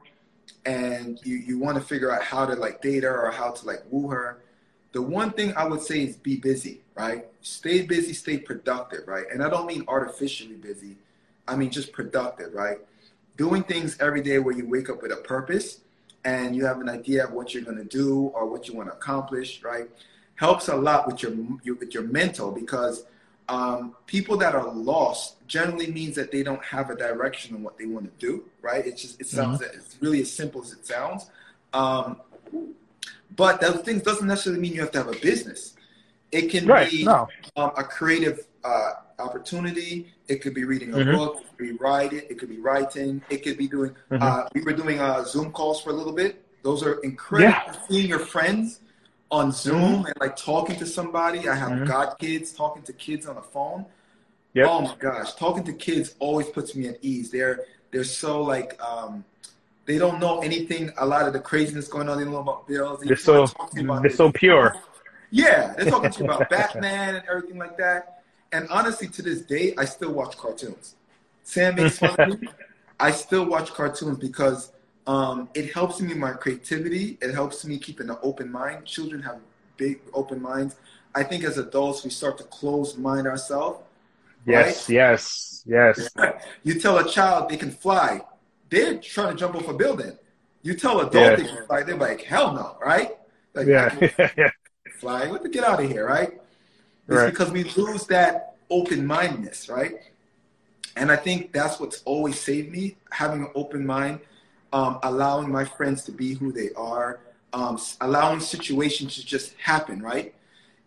[0.64, 3.66] and you, you want to figure out how to like date her or how to
[3.66, 4.38] like woo her,
[4.92, 7.26] the one thing I would say is be busy, right?
[7.40, 9.24] Stay busy, stay productive, right?
[9.32, 10.96] And I don't mean artificially busy.
[11.46, 12.78] I mean just productive, right?
[13.36, 15.80] Doing things every day where you wake up with a purpose
[16.24, 18.88] and you have an idea of what you're going to do or what you want
[18.88, 19.88] to accomplish, right?
[20.34, 23.04] Helps a lot with your, your with your mental because
[23.48, 27.78] um, people that are lost generally means that they don't have a direction on what
[27.78, 28.86] they want to do, right?
[28.86, 29.78] It just it sounds mm-hmm.
[29.78, 31.30] it's really as simple as it sounds.
[31.72, 32.20] Um,
[33.34, 35.74] but those things doesn't necessarily mean you have to have a business.
[36.30, 36.90] It can right.
[36.90, 37.28] be no.
[37.56, 40.12] um, a creative uh, opportunity.
[40.28, 41.16] It could be reading a mm-hmm.
[41.16, 41.40] book.
[41.40, 42.22] It could be writing.
[42.28, 43.22] It could be writing.
[43.30, 43.94] It could be doing.
[44.10, 44.22] Mm-hmm.
[44.22, 46.44] Uh, we were doing uh, Zoom calls for a little bit.
[46.62, 47.50] Those are incredible.
[47.50, 47.76] Yeah.
[47.88, 48.80] Seeing your friends
[49.30, 50.06] on Zoom mm-hmm.
[50.06, 51.48] and like talking to somebody.
[51.48, 51.84] I have mm-hmm.
[51.84, 53.86] god kids talking to kids on the phone.
[54.54, 54.66] Yep.
[54.68, 57.30] Oh my gosh, talking to kids always puts me at ease.
[57.30, 59.24] They're they're so like um,
[59.84, 60.90] they don't know anything.
[60.98, 62.18] A lot of the craziness going on.
[62.18, 63.00] They don't know about bills.
[63.00, 64.74] They're so they're so pure.
[65.30, 68.22] Yeah, they're talking to you about Batman and everything like that.
[68.52, 70.96] And honestly, to this day, I still watch cartoons.
[71.42, 72.48] Sam makes fun of me.
[73.00, 74.72] I still watch cartoons because
[75.08, 77.16] um, it helps me my creativity.
[77.22, 78.84] It helps me keep an open mind.
[78.84, 79.40] Children have
[79.78, 80.76] big open minds.
[81.14, 83.80] I think as adults we start to close mind ourselves.
[84.44, 84.94] Yes, right?
[84.94, 86.10] yes, yes.
[86.62, 88.20] you tell a child they can fly,
[88.68, 90.12] they're trying to jump off a building.
[90.62, 91.38] You tell adults yes.
[91.40, 93.16] they can fly, they're like, hell no, right?
[93.54, 93.88] Like, yeah.
[95.00, 96.32] fly, let me get out of here, right?
[97.08, 97.30] It's right.
[97.30, 99.94] because we lose that open mindedness, right?
[100.96, 104.20] And I think that's what's always saved me, having an open mind
[104.72, 107.20] um, allowing my friends to be who they are,
[107.52, 110.34] um, allowing situations to just happen, right?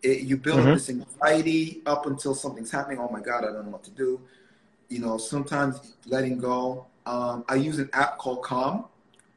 [0.02, 0.74] It, you build mm-hmm.
[0.74, 2.98] this anxiety up until something's happening.
[2.98, 4.20] Oh my God, I don't know what to do.
[4.88, 6.86] You know, sometimes letting go.
[7.06, 8.84] Um, I use an app called Calm.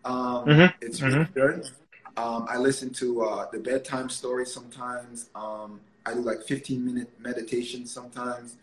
[0.04, 0.76] Um, mm-hmm.
[0.82, 1.34] It's really mm-hmm.
[1.34, 1.70] good.
[2.18, 5.30] Um, I listen to uh, the bedtime story sometimes.
[5.36, 8.58] Um, I do like 15 minute meditation sometimes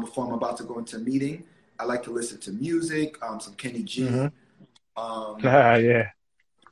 [0.00, 1.44] before I'm about to go into a meeting.
[1.78, 4.02] I like to listen to music, some Kenny G.
[4.02, 4.26] Mm-hmm.
[4.96, 6.08] Um, ah, yeah.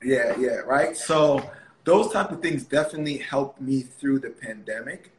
[0.02, 0.96] Yeah, yeah, right.
[0.96, 1.42] So
[1.84, 5.12] those type of things definitely helped me through the pandemic.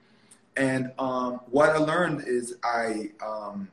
[0.57, 3.69] And um, what I learned is I, um,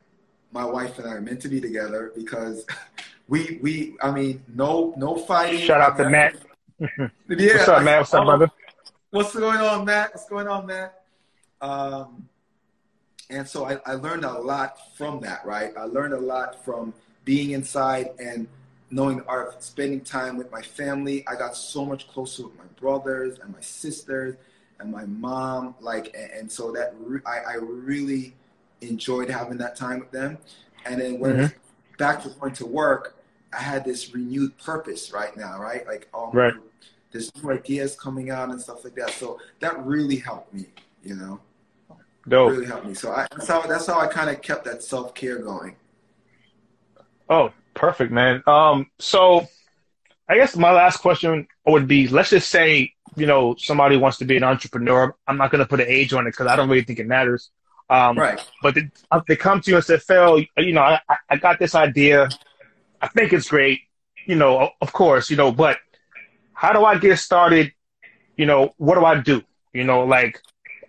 [0.51, 2.65] my wife and I are meant to be together because
[3.27, 5.59] we, we, I mean, no, no fighting.
[5.61, 6.35] Shout out to Matt.
[6.79, 7.07] yeah.
[7.27, 7.99] What's up, Matt?
[7.99, 8.51] What's up, brother?
[9.11, 10.11] What's going on, Matt?
[10.13, 11.03] What's going on, Matt?
[11.61, 12.29] Um,
[13.29, 15.71] and so I, I learned a lot from that, right?
[15.77, 16.93] I learned a lot from
[17.25, 18.47] being inside and
[18.91, 21.25] knowing the art of spending time with my family.
[21.27, 24.35] I got so much closer with my brothers and my sisters
[24.79, 25.75] and my mom.
[25.79, 28.35] Like, and, and so that re- I, I, really
[28.81, 30.37] enjoyed having that time with them.
[30.85, 31.57] And then when mm-hmm.
[31.97, 33.17] back to going to work,
[33.53, 35.85] I had this renewed purpose right now, right?
[35.85, 36.53] Like, oh, right.
[37.11, 39.11] there's new ideas coming out and stuff like that.
[39.11, 40.67] So that really helped me,
[41.03, 41.39] you know.
[42.27, 42.51] Dope.
[42.51, 42.93] Really helped me.
[42.93, 45.75] So I, that's how that's how I kind of kept that self care going.
[47.29, 48.43] Oh, perfect, man.
[48.45, 49.47] Um, so
[50.27, 54.25] I guess my last question would be: Let's just say you know somebody wants to
[54.25, 55.15] be an entrepreneur.
[55.27, 57.07] I'm not going to put an age on it because I don't really think it
[57.07, 57.49] matters.
[57.89, 58.39] Um, right.
[58.61, 61.57] But they, uh, they come to you and say, Phil, you know, I, I got
[61.57, 62.29] this idea.
[63.01, 63.79] I think it's great.
[64.27, 65.79] You know, of course, you know, but
[66.53, 67.71] how do I get started?
[68.37, 69.41] You know, what do I do?
[69.73, 70.39] You know, like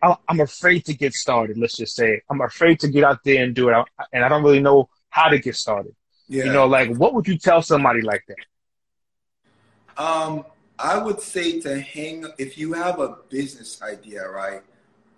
[0.02, 1.56] I'm afraid to get started.
[1.56, 4.42] Let's just say I'm afraid to get out there and do it, and I don't
[4.42, 5.94] really know how to get started.
[6.30, 6.44] Yeah.
[6.44, 10.02] You know, like what would you tell somebody like that?
[10.02, 10.46] Um,
[10.78, 14.62] I would say to hang if you have a business idea, right?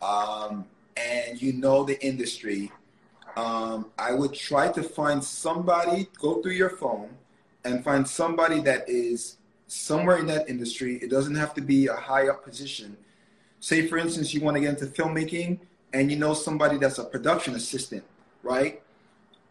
[0.00, 0.64] Um,
[0.96, 2.72] and you know the industry,
[3.36, 7.10] um, I would try to find somebody, go through your phone
[7.64, 9.36] and find somebody that is
[9.68, 10.96] somewhere in that industry.
[10.96, 12.96] It doesn't have to be a high up position
[13.62, 15.58] say for instance you want to get into filmmaking
[15.92, 18.02] and you know somebody that's a production assistant
[18.42, 18.82] right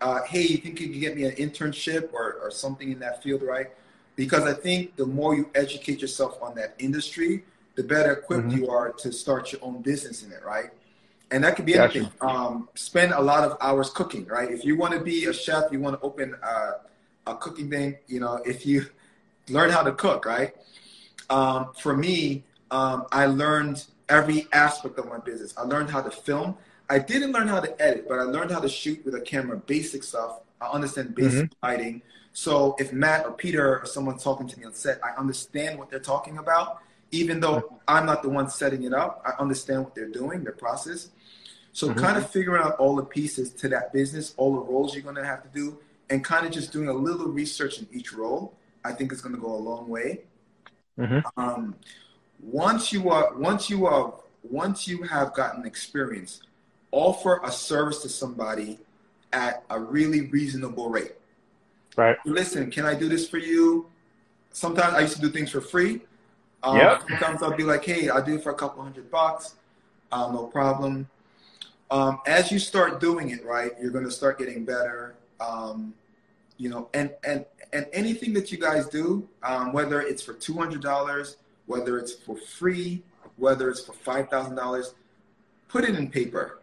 [0.02, 3.22] uh, hey you think you can get me an internship or, or something in that
[3.24, 3.72] field right
[4.16, 7.44] because i think the more you educate yourself on that industry
[7.76, 8.64] the better equipped mm-hmm.
[8.64, 10.72] you are to start your own business in it right
[11.32, 14.78] and that could be anything um, spend a lot of hours cooking right if you
[14.78, 18.42] want to be a chef you want to open a, a cooking thing you know
[18.46, 18.86] if you
[19.50, 20.56] learn how to cook right
[21.30, 25.54] um, for me um, i learned every aspect of my business.
[25.58, 26.58] I learned how to film.
[26.92, 29.56] I didn't learn how to edit, but I learned how to shoot with a camera,
[29.56, 30.42] basic stuff.
[30.60, 31.66] I understand basic mm-hmm.
[31.66, 32.02] lighting.
[32.34, 35.90] So if Matt or Peter or someone's talking to me on set, I understand what
[35.90, 36.80] they're talking about.
[37.12, 40.52] Even though I'm not the one setting it up, I understand what they're doing, their
[40.52, 41.12] process.
[41.72, 42.00] So mm-hmm.
[42.00, 45.16] kind of figuring out all the pieces to that business, all the roles you're going
[45.16, 45.80] to have to do,
[46.10, 49.36] and kind of just doing a little research in each role, I think is going
[49.36, 50.24] to go a long way.
[51.00, 51.40] Mm-hmm.
[51.40, 51.76] Um,
[52.42, 54.14] once you are once you are
[54.44, 56.42] once you have gotten experience,
[56.92, 58.80] offer a service to somebody
[59.34, 61.14] at a really reasonable rate.
[61.96, 62.18] Right.
[62.26, 63.88] Listen, can I do this for you?
[64.52, 66.02] Sometimes I used to do things for free.
[66.64, 67.04] Um, yep.
[67.08, 69.56] Sometimes I'll be like, hey, I'll do it for a couple hundred bucks.
[70.12, 71.10] Um, no problem.
[71.90, 75.16] Um, as you start doing it, right, you're going to start getting better.
[75.40, 75.94] Um,
[76.58, 80.54] you know, and and and anything that you guys do, um, whether it's for two
[80.54, 83.02] hundred dollars, whether it's for free,
[83.38, 84.94] whether it's for $5,000,
[85.68, 86.60] put it in paper.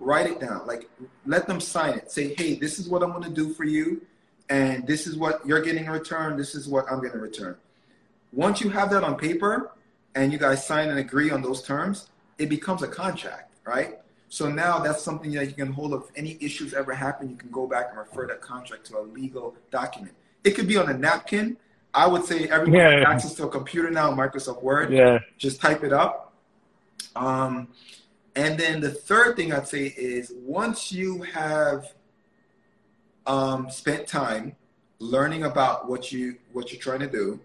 [0.00, 0.66] Write it down.
[0.66, 0.90] Like,
[1.26, 2.10] let them sign it.
[2.10, 4.00] Say, hey, this is what I'm going to do for you.
[4.48, 6.36] And this is what you're getting in return.
[6.36, 7.56] This is what I'm going to return.
[8.32, 9.72] Once you have that on paper
[10.14, 13.98] and you guys sign and agree on those terms, it becomes a contract, right?
[14.30, 15.92] So now that's something that you can hold.
[15.92, 16.08] up.
[16.08, 19.02] If any issues ever happen, you can go back and refer that contract to a
[19.02, 20.14] legal document.
[20.44, 21.56] It could be on a napkin.
[21.92, 24.92] I would say everyone yeah, has access to a computer now, Microsoft Word.
[24.92, 25.18] Yeah.
[25.36, 26.32] Just type it up.
[27.16, 27.68] Um,
[28.40, 31.92] and then the third thing I'd say is once you have
[33.26, 34.56] um, spent time
[34.98, 37.38] learning about what you what you're trying to do,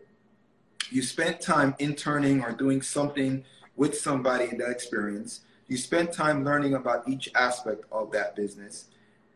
[0.89, 3.43] you spent time interning or doing something
[3.76, 5.41] with somebody in that experience.
[5.68, 8.86] You spent time learning about each aspect of that business,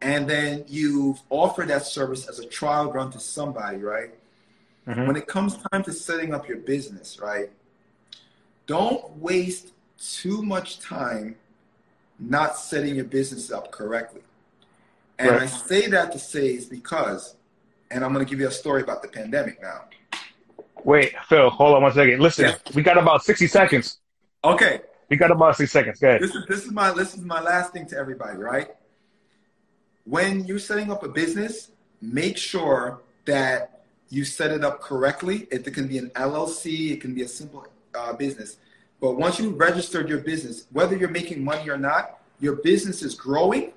[0.01, 4.11] and then you've offered that service as a trial run to somebody, right?
[4.87, 5.07] Mm-hmm.
[5.07, 7.51] When it comes time to setting up your business, right?
[8.65, 11.35] Don't waste too much time
[12.19, 14.21] not setting your business up correctly.
[15.17, 15.41] And right.
[15.41, 17.35] I say that to say is because,
[17.91, 19.85] and I'm going to give you a story about the pandemic now.
[20.83, 22.21] Wait, Phil, hold on one second.
[22.21, 22.55] Listen, yeah.
[22.73, 23.99] we got about 60 seconds.
[24.43, 24.81] Okay.
[25.09, 25.99] We got about 60 seconds.
[25.99, 26.21] Go ahead.
[26.21, 28.69] This is, this is my this is my last thing to everybody, right?
[30.05, 35.47] When you're setting up a business, make sure that you set it up correctly.
[35.51, 38.57] It, can be an LLC, it can be a simple uh, business.
[39.01, 43.15] But once you registered your business, whether you're making money or not, your business is
[43.15, 43.71] growing,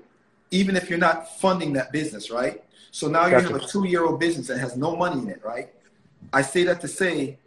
[0.51, 2.63] even if you're not funding that business, right?
[2.91, 3.47] So now gotcha.
[3.47, 5.71] you have a two year old business that has no money in it, right?
[6.33, 7.39] I say that to say,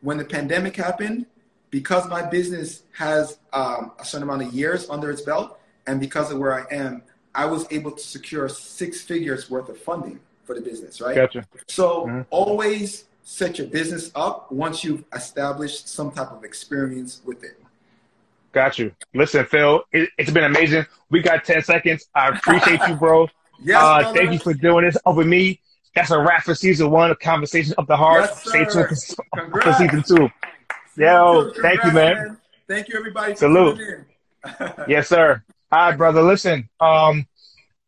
[0.00, 1.26] when the pandemic happened,
[1.70, 6.30] because my business has um, a certain amount of years under its belt, and because
[6.30, 7.02] of where I am,
[7.34, 11.14] I was able to secure six figures worth of funding for the business, right?
[11.14, 11.44] Gotcha.
[11.68, 12.20] So mm-hmm.
[12.30, 17.58] always set your business up once you've established some type of experience with it.
[18.52, 18.92] Got you.
[19.14, 20.84] Listen, Phil, it, has been amazing.
[21.10, 22.08] We got 10 seconds.
[22.14, 23.28] I appreciate you, bro.
[23.62, 25.60] yes, uh, thank you for doing this over me.
[25.94, 28.24] That's a wrap for season one of Conversations of the Heart.
[28.24, 28.88] Yes, Stay tuned
[29.34, 30.28] for, for, season two.
[30.96, 32.16] Yo, Congrats, thank you, man.
[32.16, 32.38] man.
[32.68, 33.34] Thank you, everybody.
[33.36, 33.80] Salute.
[34.88, 35.42] yes, sir.
[35.70, 36.22] All right, brother.
[36.22, 37.26] Listen, um,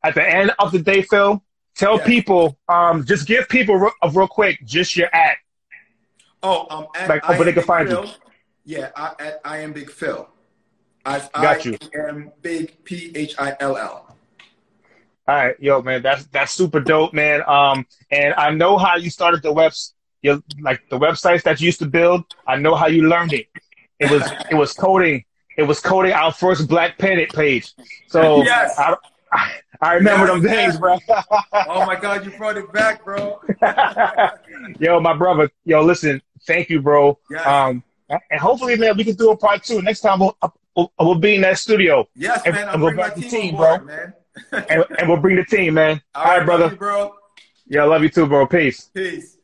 [0.02, 1.42] at the end of the day, Phil,
[1.74, 2.06] tell yes.
[2.06, 5.36] people, um, just give people real, uh, real quick, just your at.
[6.42, 8.04] Oh, um, at like, where they can find Phil.
[8.04, 8.10] you.
[8.64, 10.28] Yeah, I, at I am Big Phil.
[11.06, 11.76] I, Got you.
[11.82, 14.16] I am Big P H I L L.
[15.26, 17.42] All right, yo, man, that's that's super dope, man.
[17.46, 21.66] Um, and I know how you started the webs, your like the websites that you
[21.66, 22.24] used to build.
[22.46, 23.46] I know how you learned it.
[23.98, 25.24] It was it was coding.
[25.56, 27.72] It was coding our first Black Planet page.
[28.08, 28.74] So yes.
[28.78, 28.96] I,
[29.32, 30.98] I, I remember them days, bro.
[31.08, 33.40] oh my God, you brought it back, bro.
[34.78, 35.50] yo, my brother.
[35.64, 37.18] Yo, listen, thank you, bro.
[37.30, 37.46] Yes.
[37.46, 39.82] Um, and hopefully, man, we can do a part two.
[39.82, 40.36] Next time we'll
[40.76, 42.08] we'll, we'll be in that studio.
[42.14, 42.68] Yes, and, man.
[42.68, 43.86] And we'll back the team, board, bro.
[43.86, 44.14] Man.
[44.68, 46.02] and, and, we'll bring the team, man.
[46.14, 46.68] All, All right, brother.
[46.70, 47.14] You, bro.
[47.66, 48.46] Yeah, I love you too, bro.
[48.46, 48.90] Peace.
[48.94, 49.38] Peace.